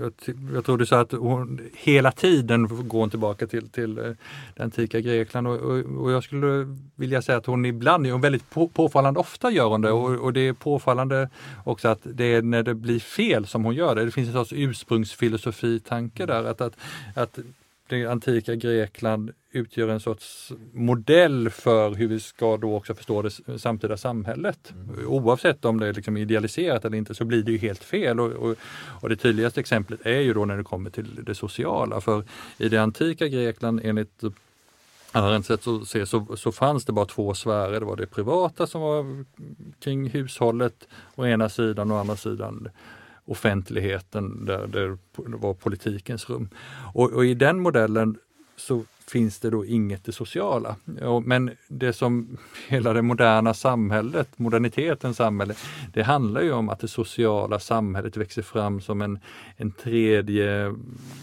[0.00, 0.12] jag,
[0.54, 4.04] jag tror du sa att hon hela tiden går tillbaka till, till eh,
[4.56, 8.50] det antika Grekland och, och, och jag skulle vilja säga att hon ibland, och väldigt
[8.50, 11.28] på, påfallande ofta gör hon det och, och, det är påfallande
[11.64, 14.04] också att det är när det blir fel som hon gör det.
[14.04, 16.76] Det finns en sorts ursprungsfilosofi-tanke där att, att,
[17.14, 17.38] att
[17.88, 23.58] det antika Grekland utgör en sorts modell för hur vi ska då också förstå det
[23.58, 24.72] samtida samhället.
[24.72, 25.08] Mm.
[25.08, 28.20] Oavsett om det är liksom idealiserat eller inte så blir det ju helt fel.
[28.20, 28.56] Och, och,
[29.00, 32.00] och, det tydligaste exemplet är ju då när det kommer till det sociala.
[32.00, 32.24] För
[32.58, 34.24] i det antika Grekland enligt
[35.14, 37.80] Arends sätt att se så, så fanns det bara två sfärer.
[37.80, 39.24] Det var det privata som var
[39.80, 42.68] kring hushållet å ena sidan och å andra sidan
[43.24, 46.48] offentligheten där det var politikens rum.
[46.94, 48.18] Och, och i den modellen
[48.56, 50.76] så finns det då inget det sociala.
[51.24, 52.36] Men det som
[52.68, 55.54] hela det moderna samhället, modernitetens samhälle,
[55.92, 59.18] det handlar ju om att det sociala samhället växer fram som en,
[59.56, 60.74] en tredje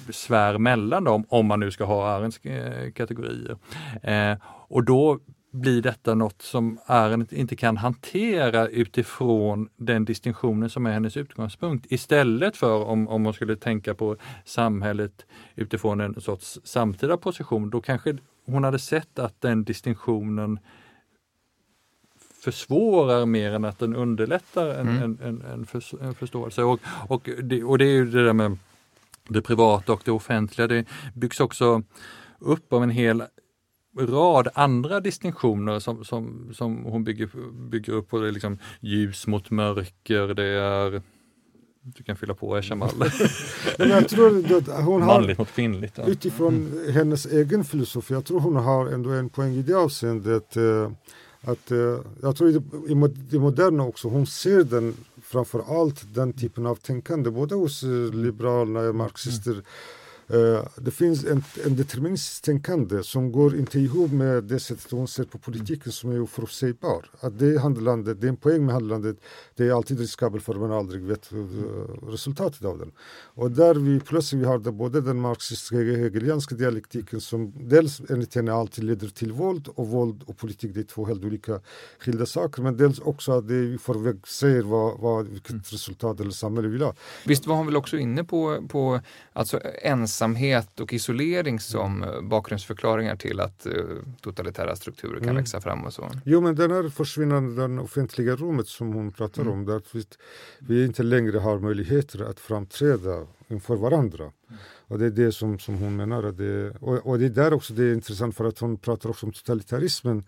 [0.10, 3.58] sfär mellan dem, om man nu ska ha Arends eh, kategorier.
[4.04, 5.20] Eh, och då
[5.52, 11.86] blir detta något som Arendt inte kan hantera utifrån den distinktionen som är hennes utgångspunkt.
[11.90, 15.26] Istället för om, om hon skulle tänka på samhället
[15.56, 20.60] utifrån en sorts samtida position, då kanske hon hade sett att den distinktionen
[22.44, 25.04] försvårar mer än att den underlättar en, mm.
[25.04, 26.64] en, en, en, för, en förståelse.
[26.64, 28.58] Och, och, det, och det är ju det där med
[29.28, 30.68] det privata och det offentliga.
[30.68, 31.84] Det byggs också
[32.40, 33.24] upp av en hel
[33.98, 37.30] rad andra distinktioner som, som, som hon bygger,
[37.70, 38.14] bygger upp.
[38.14, 41.02] Och det är liksom ljus mot mörker, det är
[41.84, 42.90] du kan fylla på Eshamal.
[43.78, 45.98] jag tror att hon har, Manligt mot kvinnligt.
[45.98, 46.06] Ja.
[46.06, 46.94] Utifrån mm.
[46.94, 50.58] hennes egen filosofi, jag tror hon har ändå en poäng i det avseendet.
[50.58, 50.92] Eh,
[51.44, 52.60] att, uh, jag tror i
[53.32, 58.14] det moderna också, hon ser den framför allt den typen av tänkande både hos uh,
[58.14, 59.64] liberalerna, marxister mm
[60.28, 65.08] Eh, det finns en, en deterministiskt tänkande som går inte ihop med det sättet hon
[65.08, 67.10] ser på politiken som är oförutsägbar.
[67.20, 69.18] Att det handlandet, det är en poäng med handlandet,
[69.62, 71.40] det är alltid riskabelt för man aldrig vet uh,
[72.08, 72.92] resultatet av den.
[73.34, 78.36] Och där vi plötsligt vi har det, både den marxistiska hegelianska dialektiken som dels enligt
[78.36, 81.60] henne alltid leder till våld och våld och politik det är två helt olika
[82.00, 85.64] skilda saker men dels också att det i förväg säger vad, vad, vilket mm.
[85.66, 86.94] resultat eller samhälle vi vill ha.
[87.26, 89.00] Visst var hon väl också inne på, på
[89.34, 92.30] alltså ens ensamhet och isolering som mm.
[92.30, 93.74] bakgrundsförklaringar till att uh,
[94.22, 95.36] totalitära strukturer kan mm.
[95.36, 96.12] växa fram och så.
[96.26, 99.51] Jo, men den här försvinnande den offentliga rummet som hon pratar mm.
[99.52, 100.04] Om, där vi,
[100.60, 104.32] vi inte längre har möjligheter att framträda inför varandra.
[104.88, 106.32] Och det är det som, som hon menar.
[106.32, 109.26] Det, och, och det är där också det är intressant för att hon pratar också
[109.26, 110.24] om totalitarismen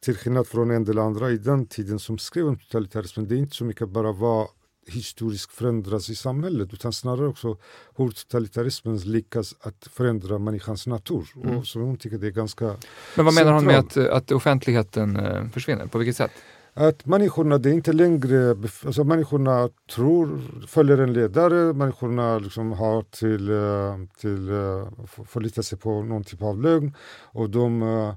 [0.00, 3.28] till skillnad från en del andra i den tiden som skrev om totalitarismen.
[3.28, 4.48] Det är inte så mycket bara vad
[4.86, 7.56] historiskt förändras i samhället utan snarare också
[7.96, 11.28] hur totalitarismen lyckas att förändra människans natur.
[11.36, 11.58] Mm.
[11.58, 12.76] Och så hon tycker det är ganska
[13.16, 15.86] Men vad menar hon med att, att offentligheten eh, försvinner?
[15.86, 16.30] På vilket sätt?
[16.74, 18.56] Att människorna, det är inte längre,
[18.86, 24.88] alltså människorna tror, följer en ledare, människorna liksom har till, eh, till uh,
[25.26, 26.94] förlitar sig på någon typ av lögn
[27.32, 28.14] och de uh,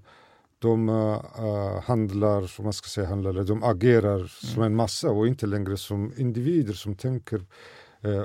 [0.60, 0.90] de
[1.84, 4.28] handlar, som man ska säga, handlar, de agerar mm.
[4.28, 7.42] som en massa och inte längre som individer som tänker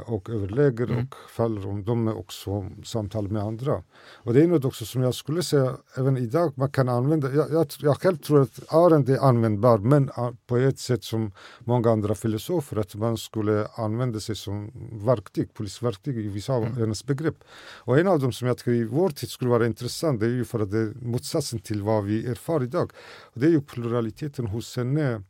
[0.06, 0.98] och överlägger mm.
[0.98, 3.82] och faller om de är också samtal med andra.
[4.12, 7.30] Och det är något också som jag skulle säga även idag man kan använda.
[7.30, 10.10] Jag, jag, jag själv tror att Arendt är användbar men
[10.46, 16.16] på ett sätt som många andra filosofer att man skulle använda sig som verktyg, polisverktyg
[16.18, 16.76] i vissa av mm.
[16.76, 17.44] hennes begrepp.
[17.74, 20.30] Och en av dem som jag tycker i vår tid skulle vara intressant det är
[20.30, 22.92] ju för att det är motsatsen till vad vi erfar idag.
[23.22, 25.22] Och det är ju pluraliteten hos henne.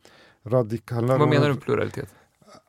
[0.46, 2.08] Radikal, vad menar du med pluralitet?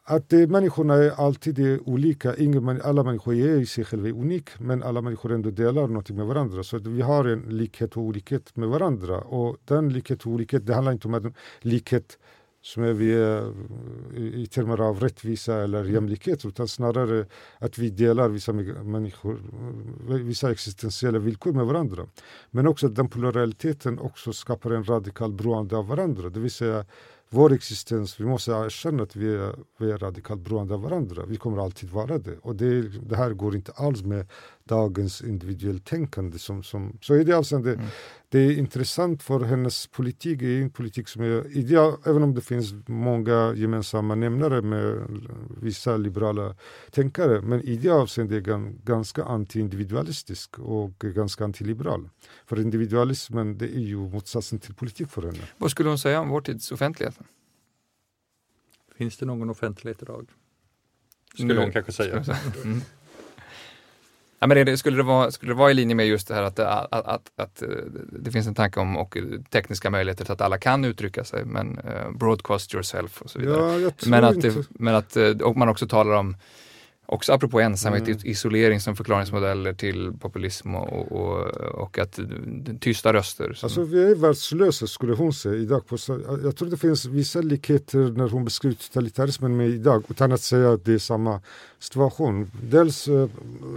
[0.10, 2.36] Att det, människorna är alltid är olika.
[2.36, 6.26] Ingen, alla människor är i sig själva unik, men alla människor ändå delar något med
[6.26, 6.64] varandra.
[6.64, 9.22] Så vi har en likhet och olikhet med varandra.
[9.22, 12.18] Och den likhet och olikhet, det handlar inte om en likhet
[12.62, 13.14] som är vi
[14.18, 17.26] i termer av rättvisa eller jämlikhet utan snarare
[17.60, 19.40] att vi delar vissa människor,
[20.24, 22.08] vissa existentiella villkor med varandra.
[22.52, 26.30] Men också att den pluraliteten också skapar en radikal beroende av varandra.
[26.30, 26.86] Det vill säga
[27.32, 31.26] vår existens, vi måste erkänna att vi är, vi är radikalt beroende av varandra.
[31.26, 32.38] Vi kommer alltid vara det.
[32.38, 34.28] Och det, det här går inte alls med
[34.70, 36.40] dagens individuellt tänkande.
[36.40, 37.88] Som, som, så i det avseendet, mm.
[38.30, 42.42] det är intressant för hennes politik, är en politik som är ideal, även om det
[42.42, 45.08] finns många gemensamma nämnare med
[45.62, 46.56] vissa liberala
[46.92, 52.10] tänkare, men i det avseendet är den ganska antiindividualistisk och ganska antiliberal.
[52.46, 55.44] För individualismen, det är ju motsatsen till politik för henne.
[55.58, 57.20] Vad skulle hon säga om vår tids offentlighet?
[58.98, 60.30] Finns det någon offentlighet idag?
[61.34, 62.24] Skulle nu, hon kanske säga.
[64.40, 66.44] Ja, men det, skulle, det vara, skulle det vara i linje med just det här
[66.44, 67.68] att, att, att, att eh,
[68.12, 69.18] det finns en tanke om och
[69.50, 73.80] tekniska möjligheter så att alla kan uttrycka sig, men uh, broadcast yourself och så vidare.
[73.82, 76.36] Ja, men att, det, men att eh, och man också talar om
[77.12, 78.20] också apropå ensamhet, mm.
[78.24, 81.48] isolering som förklaringsmodeller till populism och, och,
[81.82, 82.20] och att
[82.80, 83.54] tysta röster.
[83.54, 83.68] Som...
[83.68, 85.88] Alltså vi är världslösa skulle hon säga idag.
[85.88, 85.98] På,
[86.44, 90.72] jag tror det finns vissa likheter när hon beskriver totalitarismen med idag utan att säga
[90.72, 91.42] att det är samma
[91.80, 92.52] situation.
[92.64, 93.30] Dels uh,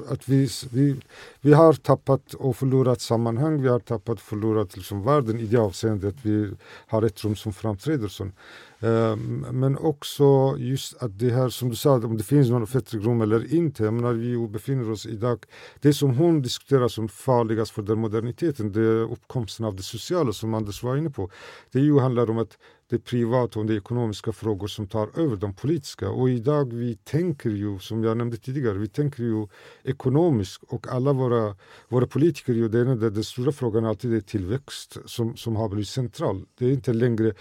[0.09, 0.97] att vi, vi,
[1.41, 5.57] vi har tappat och förlorat sammanhang, vi har tappat och förlorat liksom, världen i det
[5.57, 6.51] avseendet att vi
[6.87, 8.09] har ett rum som framträder.
[8.09, 8.35] Sånt.
[8.83, 13.07] Ehm, men också just att det här som du sa, om det finns någon offentlig
[13.07, 13.85] rum eller inte.
[13.85, 15.45] Jag menar, vi befinner oss idag,
[15.81, 20.33] det som hon diskuterar som farligast för den moderniteten, det är uppkomsten av det sociala
[20.33, 21.31] som Anders var inne på.
[21.73, 22.59] Det ju handlar om att
[22.93, 26.11] det är privata och det ekonomiska frågor som tar över de politiska.
[26.11, 29.47] Och idag vi tänker ju, som jag nämnde tidigare, vi tänker ju
[29.85, 31.57] ekonomiskt och alla våra,
[31.89, 35.69] våra politiker, ju, det är den, den stora frågan alltid är tillväxt som, som har
[35.69, 36.45] blivit central.
[36.59, 37.33] Det är inte längre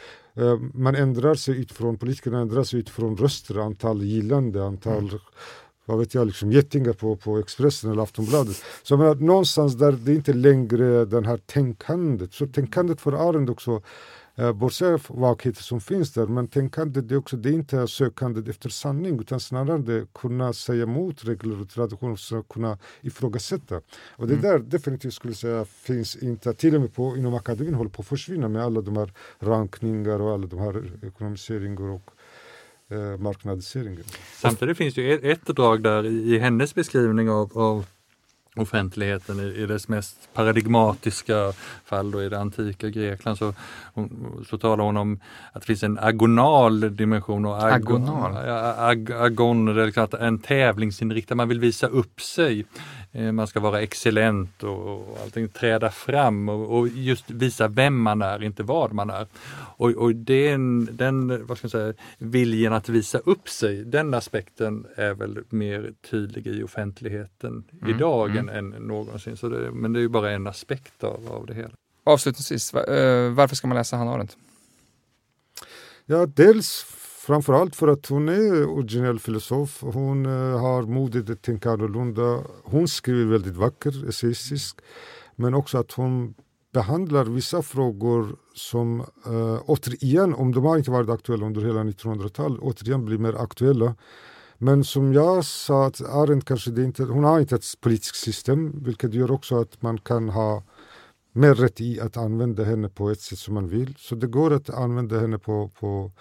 [0.73, 5.19] man ändrar sig utifrån, politikerna ändrar sig utifrån röster, antal gillande, antal mm
[5.91, 8.63] vad vet jag, liksom getingar på, på Expressen eller Aftonbladet.
[8.83, 12.33] Så menar, någonstans där det inte längre den här tänkandet.
[12.33, 13.81] Så tänkandet för Arend också
[14.41, 18.47] eh, bortsett från vagheter som finns där, men tänkande det, också, det är inte sökandet
[18.47, 23.81] efter sanning utan snarare det kunna säga emot regler och traditioner, kunna ifrågasätta.
[24.09, 24.45] Och det mm.
[24.45, 28.07] där definitivt skulle säga finns inte, till och med på, inom akademin håller på att
[28.07, 32.11] försvinna med alla de här rankningar och alla de här ekonomiseringar och
[32.91, 34.03] eh, marknadiseringen.
[34.35, 37.85] Samtidigt finns det ju ett, ett drag där i, i hennes beskrivning av, av
[38.55, 41.53] offentligheten i, i dess mest paradigmatiska
[41.85, 43.53] fall då i det antika Grekland så,
[44.49, 45.19] så talar hon om
[45.51, 47.45] att det finns en agonal dimension.
[47.45, 48.37] Och agon, agonal?
[48.77, 52.65] Ag, agon, är liksom en tävlingsinriktad, man vill visa upp sig.
[53.13, 58.01] Eh, man ska vara excellent och, och allting, träda fram och, och, just visa vem
[58.01, 59.27] man är, inte vad man är.
[59.77, 64.85] Och, och den, den vad ska jag säga, viljan att visa upp sig, den aspekten
[64.95, 67.95] är väl mer tydlig i offentligheten mm.
[67.95, 68.49] idag mm.
[68.49, 69.37] Än, än någonsin.
[69.37, 71.71] Så det, men det är ju bara en aspekt av, av det hela.
[72.03, 74.37] Avslutningsvis, eh, varför ska man läsa Hanna Arendt?
[76.05, 76.85] Ja, dels
[77.21, 79.81] Framförallt för att hon är originell filosof.
[79.81, 82.43] Hon eh, har modet att tänka annorlunda.
[82.63, 84.79] Hon skriver väldigt vackert, essayistisk.
[85.35, 86.33] Men också att hon
[86.73, 92.59] behandlar vissa frågor som äh, återigen, om de har inte varit aktuella under hela 1900-talet,
[92.61, 93.95] återigen blir mer aktuella.
[94.57, 98.83] Men som jag sa, att Arendt kanske det inte, hon har inte ett politiskt system,
[98.83, 100.63] vilket gör också att man kan ha
[101.33, 103.95] mer rätt i att använda henne på ett sätt som man vill.
[103.97, 106.11] Så det går att använda henne på, på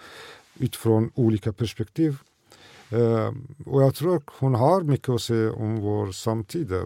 [0.59, 2.17] utifrån olika perspektiv.
[2.89, 3.31] Eh,
[3.65, 6.83] och jag tror att hon har mycket att säga om vår samtid eh,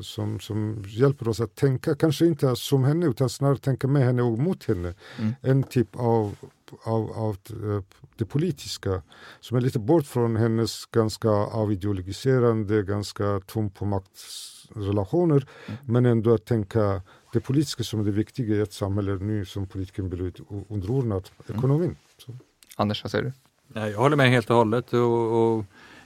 [0.00, 4.22] som, som hjälper oss att tänka, kanske inte som henne utan snarare tänka med henne
[4.22, 4.94] och mot henne.
[5.18, 5.32] Mm.
[5.42, 6.36] En typ av,
[6.82, 7.82] av, av eh,
[8.16, 9.02] det politiska
[9.40, 15.78] som är lite bort från hennes ganska avideologiserande, ganska tom på maktrelationer Mm.
[15.84, 20.08] men ändå att tänka det politiska som det viktiga i ett samhälle nu som politiken
[20.08, 21.96] blir ut- underordnat ekonomin.
[22.18, 22.32] Så.
[22.80, 23.32] Anders, vad säger du?
[23.68, 25.64] Nej, jag håller med helt och hållet och, och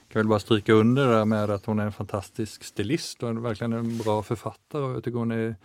[0.09, 3.29] kan väl bara stryka under det där med att hon är en fantastisk stilist och
[3.29, 4.83] en, verkligen en bra författare.
[4.83, 5.57] Och jag tycker hon är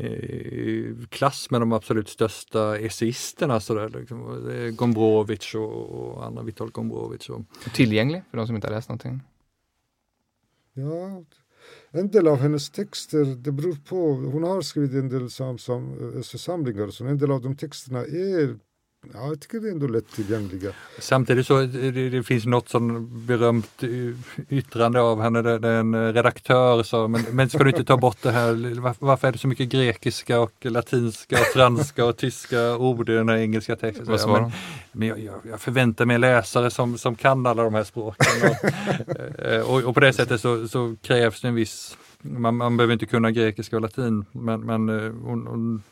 [0.00, 3.60] i klass med de absolut största essäisterna.
[3.60, 4.76] Sådär, liksom.
[4.76, 7.28] Gombrowicz och, och Anna Witold Gombrowicz.
[7.28, 7.42] Och,
[7.74, 9.20] Tillgänglig för de som inte har läst någonting?
[10.72, 11.24] Ja,
[11.90, 13.96] en del av hennes texter, det beror på.
[14.14, 18.58] Hon har skrivit en del sam, sam, samlingar, så en del av de texterna är
[19.14, 20.72] Ja, jag tycker det är ändå lättillgängliga.
[20.98, 23.82] Samtidigt så det, det finns något som berömt
[24.48, 27.96] yttrande av henne, det, det är en redaktör sa, men, men ska du inte ta
[27.96, 32.16] bort det här, var, varför är det så mycket grekiska och latinska och franska och
[32.16, 34.06] tyska ord i den här engelska texten?
[34.06, 34.52] Vad Ja, svarar men, hon?
[34.92, 38.26] men jag, jag, jag förväntar mig läsare som, som kan alla de här språken.
[38.50, 42.76] Och, eh, och, och på det sättet så, så krävs det en viss, man, man
[42.76, 45.82] behöver inte kunna grekiska och latin, men, men eh, hon, hon,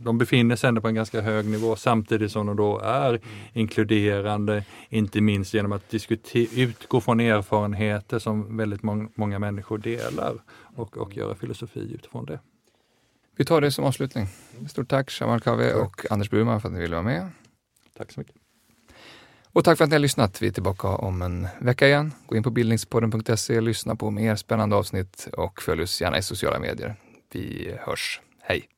[0.00, 3.20] de befinner sig ändå på en ganska hög nivå samtidigt som de då är
[3.52, 5.94] inkluderande, inte minst genom att
[6.34, 10.34] utgå från erfarenheter som väldigt mång, många människor delar
[10.76, 12.40] och, och göra filosofi utifrån det.
[13.36, 14.28] Vi tar det som avslutning.
[14.68, 17.28] Stort tack Shamal Kave och Anders Burman för att ni ville vara med.
[17.96, 18.36] Tack så mycket.
[19.52, 20.42] Och tack för att ni har lyssnat.
[20.42, 22.12] Vi är tillbaka om en vecka igen.
[22.26, 26.58] Gå in på bildningspodden.se, lyssna på mer spännande avsnitt och följ oss gärna i sociala
[26.58, 26.96] medier.
[27.32, 28.20] Vi hörs.
[28.40, 28.77] Hej!